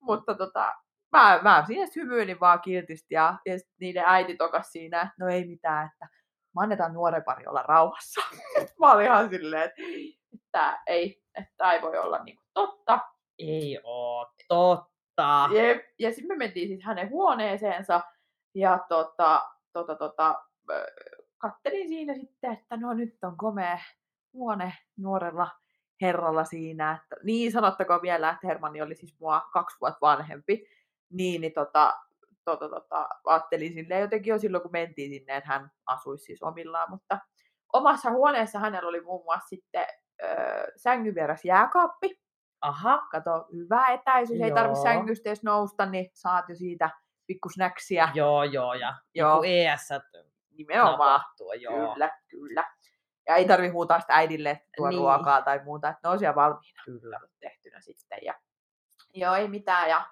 Mutta 0.00 0.34
tota, 0.34 0.74
mä, 1.12 1.40
mä 1.42 1.64
siinä 1.66 1.86
hymyilin 1.96 2.40
vaan 2.40 2.60
kiltisti 2.60 3.14
ja, 3.14 3.38
ja 3.46 3.54
niiden 3.80 4.04
äiti 4.06 4.36
tokas 4.36 4.72
siinä, 4.72 5.02
että 5.02 5.14
no 5.20 5.28
ei 5.28 5.46
mitään, 5.46 5.90
että 5.92 6.08
mä 6.54 6.62
annetaan 6.62 6.94
nuoren 6.94 7.24
pari 7.24 7.46
olla 7.46 7.62
rauhassa. 7.62 8.20
mä 8.80 8.92
olin 8.92 9.06
ihan 9.06 9.28
silleen, 9.28 9.62
että, 9.62 9.82
että 10.34 10.82
ei, 10.86 11.22
että 11.34 11.72
ei 11.72 11.82
voi 11.82 11.98
olla 11.98 12.18
niinku 12.18 12.42
totta. 12.54 12.98
Ei 13.38 13.80
oo 13.84 14.26
totta. 14.48 14.91
Jep. 15.52 15.84
Ja 15.98 16.10
sitten 16.10 16.28
me 16.28 16.36
mentiin 16.36 16.68
siis 16.68 16.84
hänen 16.84 17.10
huoneeseensa 17.10 18.00
ja 18.54 18.78
tota, 18.88 19.50
tota, 19.72 19.94
tota, 19.94 20.44
kattelin 21.38 21.88
siinä 21.88 22.14
sitten, 22.14 22.52
että 22.52 22.76
no 22.76 22.94
nyt 22.94 23.24
on 23.24 23.36
komea 23.36 23.78
huone 24.32 24.72
nuorella 24.96 25.50
herralla 26.00 26.44
siinä. 26.44 26.92
Että, 27.02 27.16
niin 27.24 27.52
sanottakoon 27.52 28.02
vielä, 28.02 28.30
että 28.30 28.46
Hermanni 28.46 28.82
oli 28.82 28.94
siis 28.94 29.16
mua 29.20 29.40
kaksi 29.52 29.76
vuotta 29.80 29.98
vanhempi. 30.00 30.66
Niin, 31.10 31.40
niin 31.40 31.52
tota, 31.52 31.94
tota, 32.44 32.68
tota, 32.68 33.08
ajattelin 33.26 33.74
silleen 33.74 34.00
jotenkin 34.00 34.30
jo 34.30 34.38
silloin, 34.38 34.62
kun 34.62 34.72
mentiin 34.72 35.10
sinne, 35.10 35.36
että 35.36 35.48
hän 35.48 35.70
asuisi 35.86 36.24
siis 36.24 36.42
omillaan. 36.42 36.90
Mutta 36.90 37.18
omassa 37.72 38.10
huoneessa 38.10 38.58
hänellä 38.58 38.88
oli 38.88 39.00
muun 39.00 39.24
muassa 39.24 39.48
sitten 39.48 39.86
sängyn 40.76 41.14
vieressä 41.14 41.48
jääkaappi 41.48 42.21
Aha. 42.62 43.06
kato, 43.10 43.46
hyvä 43.52 43.86
etäisyys, 43.86 44.40
ei 44.40 44.52
tarvitse 44.52 44.88
Joo. 44.88 44.94
sängystä 44.94 45.28
edes 45.28 45.42
nousta, 45.42 45.86
niin 45.86 46.10
saat 46.14 46.48
jo 46.48 46.54
siitä 46.54 46.90
pikkusnäksiä. 47.26 48.08
Joo, 48.14 48.44
joo. 48.44 48.74
Ja 48.74 48.94
Joo. 49.14 49.42
ES 49.46 49.88
Nimenomaan. 50.56 51.20
napattua, 51.20 51.54
joo. 51.54 51.92
Kyllä, 51.92 52.10
kyllä. 52.28 52.64
Ja 53.26 53.36
ei 53.36 53.44
tarvi 53.44 53.68
huutaa 53.68 54.00
sitä 54.00 54.14
äidille, 54.14 54.50
että 54.50 54.68
tuo 54.76 54.88
Niin. 54.88 54.98
ruokaa 54.98 55.42
tai 55.42 55.60
muuta, 55.64 55.88
että 55.88 56.00
ne 56.04 56.08
on 56.12 56.18
siellä 56.18 56.34
valmiina 56.34 56.82
Kyllä. 56.84 57.20
tehtynä 57.40 57.80
sitten. 57.80 58.18
Ja, 58.22 58.34
joo, 59.14 59.34
ei 59.34 59.48
mitään. 59.48 59.88
Ja, 59.88 60.06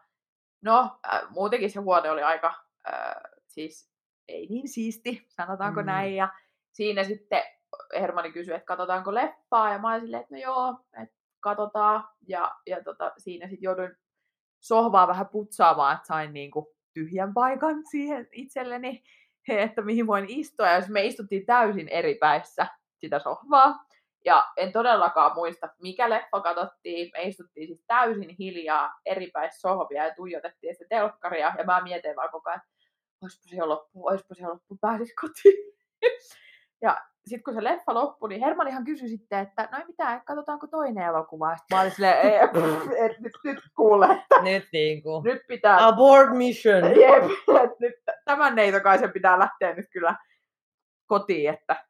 no, 0.63 0.99
äh, 1.13 1.21
muutenkin 1.31 1.71
se 1.71 1.81
huone 1.81 2.11
oli 2.11 2.23
aika, 2.23 2.55
äh, 2.93 3.15
siis 3.47 3.91
ei 4.29 4.47
niin 4.47 4.69
siisti, 4.69 5.27
sanotaanko 5.29 5.81
Mm. 5.81 5.87
näin. 5.87 6.17
Ja 6.17 6.29
siinä 6.73 7.05
sitten 7.05 7.43
Hermanni 8.01 8.33
kysyi, 8.33 8.55
että 8.55 8.67
katsotaanko 8.67 9.15
leffaa, 9.15 9.73
ja 9.73 9.79
mä 9.79 9.89
olin 9.91 10.01
silleen, 10.01 10.23
että 10.23 10.35
no 10.35 10.41
joo, 10.41 10.75
että 11.03 11.17
katsotaan. 11.41 12.05
Ja, 12.29 12.51
ja 12.67 12.85
tota, 12.85 13.13
siinä 13.19 13.47
sitten 13.47 13.63
jouduin 13.63 13.97
sohvaa 14.61 15.09
vähän 15.09 15.29
putsaamaan, 15.29 15.97
että 15.97 16.07
sain 16.07 16.33
niinku 16.33 16.75
tyhjän 16.95 17.35
paikan 17.35 17.83
siihen 17.91 18.29
itselleni, 18.33 19.03
että 19.49 19.83
mihin 19.83 20.07
voin 20.07 20.25
istua. 20.29 20.69
Ja 20.69 20.83
me 20.89 21.05
istuttiin 21.05 21.47
täysin 21.47 21.89
eri 21.89 22.15
päissä 22.15 22.67
sitä 23.01 23.19
sohvaa. 23.19 23.85
Ja 24.25 24.45
en 24.57 24.73
todellakaan 24.73 25.35
muista, 25.35 25.69
mikä 25.83 26.11
leffa 26.11 26.41
katsottiin. 26.41 27.11
Me 27.13 27.23
istuttiin 27.23 27.67
siis 27.67 27.85
täysin 27.87 28.37
hiljaa 28.39 29.01
eri 29.07 29.31
päissä 29.31 29.61
sohvia 29.61 30.07
ja 30.07 30.15
tuijotettiin 30.15 30.75
sitä 30.75 30.87
telkkaria. 30.89 31.53
Ja 31.59 31.65
mä 31.65 31.81
mietin 31.83 32.17
vaan 32.17 32.31
koko 32.31 32.51
ajan, 32.51 32.63
oispa 33.23 33.49
se 33.49 33.57
jo 33.57 33.69
loppu, 33.69 34.07
oispa 34.07 34.35
se 34.35 34.47
loppu, 34.47 34.79
pääsis 34.81 35.15
kotiin. 35.21 35.73
ja 36.85 37.10
sitten 37.27 37.45
kun 37.45 37.55
se 37.55 37.65
leffa 37.65 37.95
loppui, 37.95 38.29
niin 38.29 38.41
Hermanihan 38.41 38.85
kysyi 38.85 39.09
sitten, 39.09 39.39
että 39.39 39.69
no 39.73 39.79
ei 39.79 39.85
mitään, 39.87 40.23
katsotaanko 40.25 40.67
toinen 40.67 41.05
elokuva. 41.05 41.57
Sitten 41.57 41.77
mä 41.77 41.81
olin 41.81 41.93
silleen, 41.93 42.17
ei, 42.17 42.35
et, 43.07 43.21
nyt, 43.21 43.33
nyt 43.45 43.59
kuule, 43.77 44.07
että 44.07 44.43
Nyt 44.43 44.69
niinku. 44.73 45.23
nyt 45.25 45.43
pitää 45.49 45.87
Abort 45.87 46.31
mission. 46.31 46.85
Jep, 46.85 47.25
että 47.65 47.77
nyt 47.81 47.95
tämän 48.25 48.55
neitokaisen 48.55 49.13
pitää 49.13 49.39
lähteä 49.39 49.75
nyt 49.75 49.87
kyllä 49.93 50.17
kotiin, 51.07 51.51
että, 51.51 51.85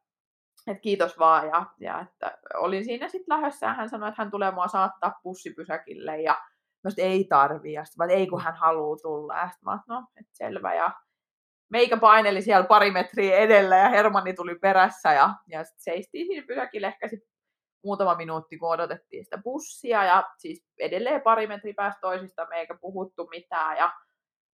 että 0.67 0.81
kiitos 0.81 1.19
vaan. 1.19 1.47
Ja, 1.49 1.67
ja 1.81 2.01
että 2.01 2.39
olin 2.55 2.85
siinä 2.85 3.09
sitten 3.09 3.37
lähdössä 3.37 3.67
ja 3.67 3.75
hän 3.75 3.89
sanoi, 3.89 4.09
että 4.09 4.23
hän 4.23 4.31
tulee 4.31 4.51
mua 4.51 4.69
saattaa 4.69 5.21
bussipysäkille 5.23 6.23
ja 6.23 6.33
mä 6.85 6.89
että 6.89 7.03
ei 7.03 7.25
tarvii. 7.25 7.73
Ja 7.73 7.85
sitten 7.85 7.99
mä, 7.99 8.05
että 8.05 8.19
ei 8.19 8.27
kun 8.27 8.41
hän 8.41 8.55
haluaa 8.55 8.97
tulla. 9.03 9.39
Ja 9.39 9.49
sitten 9.49 9.65
mä 9.65 9.79
no, 9.89 10.05
että 10.17 10.33
selvä. 10.33 10.75
Ja 10.75 10.91
meikä 11.71 11.97
paineli 11.97 12.43
siellä 12.43 12.67
pari 12.67 12.91
metriä 12.91 13.37
edellä 13.37 13.77
ja 13.77 13.89
Hermanni 13.89 14.35
tuli 14.35 14.55
perässä 14.55 15.13
ja, 15.13 15.35
ja 15.47 15.65
sit 15.65 15.79
seistiin 15.79 16.27
siinä 16.27 16.47
pysäkillä 16.47 16.89
ehkä 16.89 17.09
sit 17.09 17.21
muutama 17.85 18.15
minuutti, 18.15 18.59
kun 18.59 18.71
odotettiin 18.71 19.25
sitä 19.25 19.39
bussia 19.39 20.05
ja 20.05 20.31
siis 20.39 20.65
edelleen 20.79 21.23
pari 21.23 21.47
metriä 21.47 21.75
päästä 21.77 22.01
toisista 22.01 22.47
me 22.47 22.57
eikä 22.57 22.75
puhuttu 22.81 23.27
mitään 23.27 23.77
ja, 23.77 23.93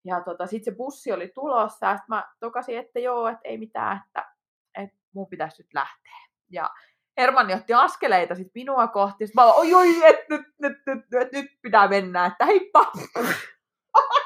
ja 0.05 0.21
tota, 0.21 0.47
sitten 0.47 0.73
se 0.73 0.77
bussi 0.77 1.13
oli 1.13 1.33
tulossa 1.35 1.87
ja 1.87 1.97
sitten 1.97 2.17
mä 2.17 2.29
tokasin, 2.41 2.79
että 2.79 2.99
joo, 2.99 3.29
että 3.29 3.41
ei 3.45 3.59
mitään, 3.59 4.01
että, 4.07 4.33
että 4.79 4.97
mun 5.15 5.29
pitäisi 5.29 5.63
nyt 5.63 5.75
lähteä. 5.75 6.19
Ja 6.51 6.71
Hermanni 7.17 7.55
otti 7.55 7.75
askeleita 7.75 8.35
sit 8.35 8.49
minua 8.55 8.89
kohti. 8.89 9.27
Sitten 9.27 9.45
mä 9.45 9.53
olin, 9.53 9.75
oi, 9.75 9.75
oi, 9.75 10.11
et, 10.11 10.29
nyt, 10.29 10.47
nyt, 10.59 10.77
nyt, 10.87 10.99
nyt, 11.11 11.33
nyt 11.33 11.47
pitää 11.63 11.89
mennä, 11.89 12.27
että 12.27 12.47
heippa. 12.47 12.93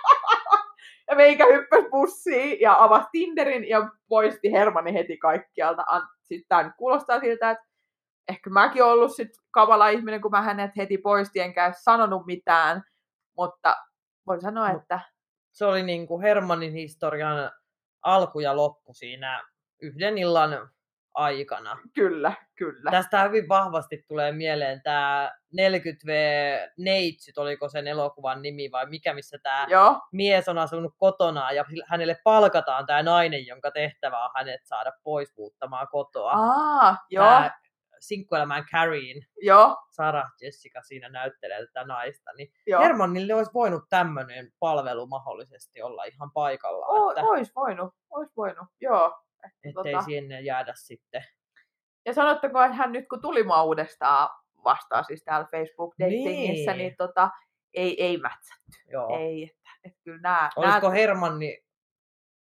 ja 1.09 1.16
meikä 1.16 1.46
hyppäsi 1.46 1.88
bussiin 1.90 2.61
ja 2.61 2.84
avasi 2.84 3.09
Tinderin 3.12 3.68
ja 3.68 3.90
poisti 4.09 4.52
Hermanni 4.52 4.94
heti 4.94 5.16
kaikkialta. 5.16 5.84
Sitten 6.22 6.48
tämä 6.48 6.72
kuulostaa 6.78 7.20
siltä, 7.20 7.50
että 7.50 7.64
ehkä 8.28 8.50
mäkin 8.50 8.82
olen 8.82 8.94
ollut 8.94 9.16
sit 9.16 9.28
kavala 9.50 9.88
ihminen, 9.88 10.20
kun 10.20 10.30
mä 10.30 10.42
hänet 10.42 10.70
heti 10.76 10.98
poistin 10.98 11.42
enkä 11.42 11.72
sanonut 11.72 12.26
mitään. 12.26 12.82
Mutta 13.36 13.76
voin 14.26 14.40
sanoa, 14.40 14.70
että... 14.70 15.00
Se 15.52 15.64
oli 15.64 15.82
niin 15.82 16.07
kuin 16.07 16.22
Hermannin 16.22 16.72
historian 16.72 17.50
alku 18.02 18.40
ja 18.40 18.57
loppu 18.57 18.94
siinä 18.94 19.44
yhden 19.82 20.18
illan 20.18 20.70
aikana. 21.16 21.78
Kyllä, 21.94 22.32
kyllä. 22.56 22.90
Tästä 22.90 23.22
hyvin 23.22 23.48
vahvasti 23.48 24.04
tulee 24.08 24.32
mieleen 24.32 24.82
tämä 24.82 25.32
40V 25.60 26.10
Neitsyt, 26.78 27.38
oliko 27.38 27.68
sen 27.68 27.86
elokuvan 27.86 28.42
nimi 28.42 28.70
vai 28.72 28.86
mikä, 28.86 29.14
missä 29.14 29.38
tämä 29.42 29.66
Joo. 29.70 30.00
mies 30.12 30.48
on 30.48 30.58
asunut 30.58 30.94
kotona 30.98 31.52
ja 31.52 31.64
hänelle 31.86 32.16
palkataan 32.24 32.86
tämä 32.86 33.02
nainen, 33.02 33.46
jonka 33.46 33.70
tehtävä 33.70 34.24
on 34.24 34.30
hänet 34.36 34.60
saada 34.64 34.92
pois 35.02 35.32
muuttamaan 35.36 35.88
kotoa. 35.88 36.32
Aa, 36.32 36.96
joo. 37.10 37.24
Tää 37.24 37.58
sinkkuelämään 38.00 38.64
Carrien, 38.72 39.26
Joo, 39.42 39.76
Sarah 39.90 40.30
Jessica 40.40 40.82
siinä 40.82 41.08
näyttelee 41.08 41.66
tätä 41.66 41.84
naista, 41.84 42.32
niin 42.32 42.52
joo. 42.66 42.82
Hermannille 42.82 43.34
olisi 43.34 43.50
voinut 43.54 43.84
tämmöinen 43.88 44.52
palvelu 44.58 45.06
mahdollisesti 45.06 45.82
olla 45.82 46.04
ihan 46.04 46.30
paikalla, 46.34 46.86
O, 46.86 47.10
että 47.10 47.22
ois 47.22 47.54
voinut, 47.56 47.94
ois 48.10 48.28
voinut, 48.36 48.68
joo. 48.80 49.25
Että 49.64 49.80
tota- 49.80 50.05
sinne 50.05 50.40
jäädä 50.40 50.72
sitten. 50.76 51.24
Ja 52.07 52.14
sanottako, 52.14 52.62
että 52.62 52.76
hän 52.76 52.92
nyt 52.92 53.09
kun 53.09 53.20
tuli 53.22 53.42
mua 53.42 53.62
uudestaan 53.62 54.28
vastaan 54.64 55.05
siis 55.05 55.24
täällä 55.24 55.47
Facebook-datingissä, 55.47 56.70
niin, 56.72 56.78
Niin. 56.78 56.97
tota, 56.99 57.30
ei, 57.74 58.03
ei 58.05 58.16
mätsätty. 58.18 58.90
Joo. 58.92 59.18
Ei, 59.18 59.42
että, 59.44 59.70
että 59.84 59.99
kyllä 60.05 60.20
nämä, 60.20 60.51
Olisiko 60.57 60.90
Hermanni, 60.90 61.64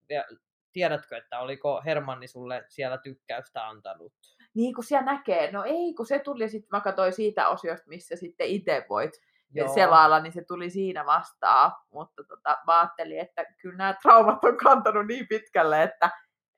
ja 0.08 0.24
tiedätkö, 0.72 1.16
että 1.16 1.40
oliko 1.40 1.82
Hermanni 1.84 2.28
sulle 2.28 2.64
siellä 2.68 2.98
tykkäystä 2.98 3.68
antanut? 3.68 4.12
niin 4.54 4.74
kuin 4.74 4.84
siellä 4.84 5.04
näkee, 5.12 5.52
no 5.52 5.64
ei, 5.64 5.94
kun 5.94 6.06
se 6.06 6.18
tuli 6.18 6.48
sitten, 6.48 6.68
mä 6.72 6.80
katsoin 6.80 7.12
siitä 7.12 7.48
osiosta, 7.48 7.88
missä 7.88 8.16
sitten 8.16 8.46
itse 8.46 8.86
voit 8.88 9.10
Joo. 9.54 9.74
selailla, 9.74 10.20
niin 10.20 10.32
se 10.32 10.44
tuli 10.44 10.70
siinä 10.70 11.06
vastaan. 11.06 11.72
Mutta 11.92 12.24
tota, 12.28 12.58
mä 12.66 12.80
ajattelin, 12.80 13.18
että 13.18 13.44
kyllä 13.62 13.76
nämä 13.76 13.94
traumat 14.02 14.44
on 14.44 14.56
kantanut 14.56 15.06
niin 15.06 15.26
pitkälle, 15.28 15.82
että, 15.82 16.10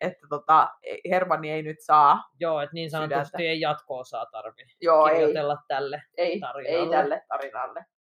että 0.03 0.27
tota, 0.31 0.71
Hermanni 1.11 1.51
ei 1.51 1.63
nyt 1.63 1.77
saa. 1.81 2.31
Joo, 2.41 2.61
että 2.61 2.75
niin 2.75 2.91
sanotusti 2.91 3.25
Sydäntä. 3.25 3.39
ei 3.51 3.61
jatko-osaa 3.61 4.27
tarvi 4.27 4.63
Joo, 4.81 5.07
ei, 5.07 5.15
kirjoitella 5.15 5.57
tälle 5.69 6.03
ei, 6.17 6.33
ei 6.33 6.41
tarinalle. 6.41 6.97
tälle 6.97 7.23
tarinalle. 7.29 7.85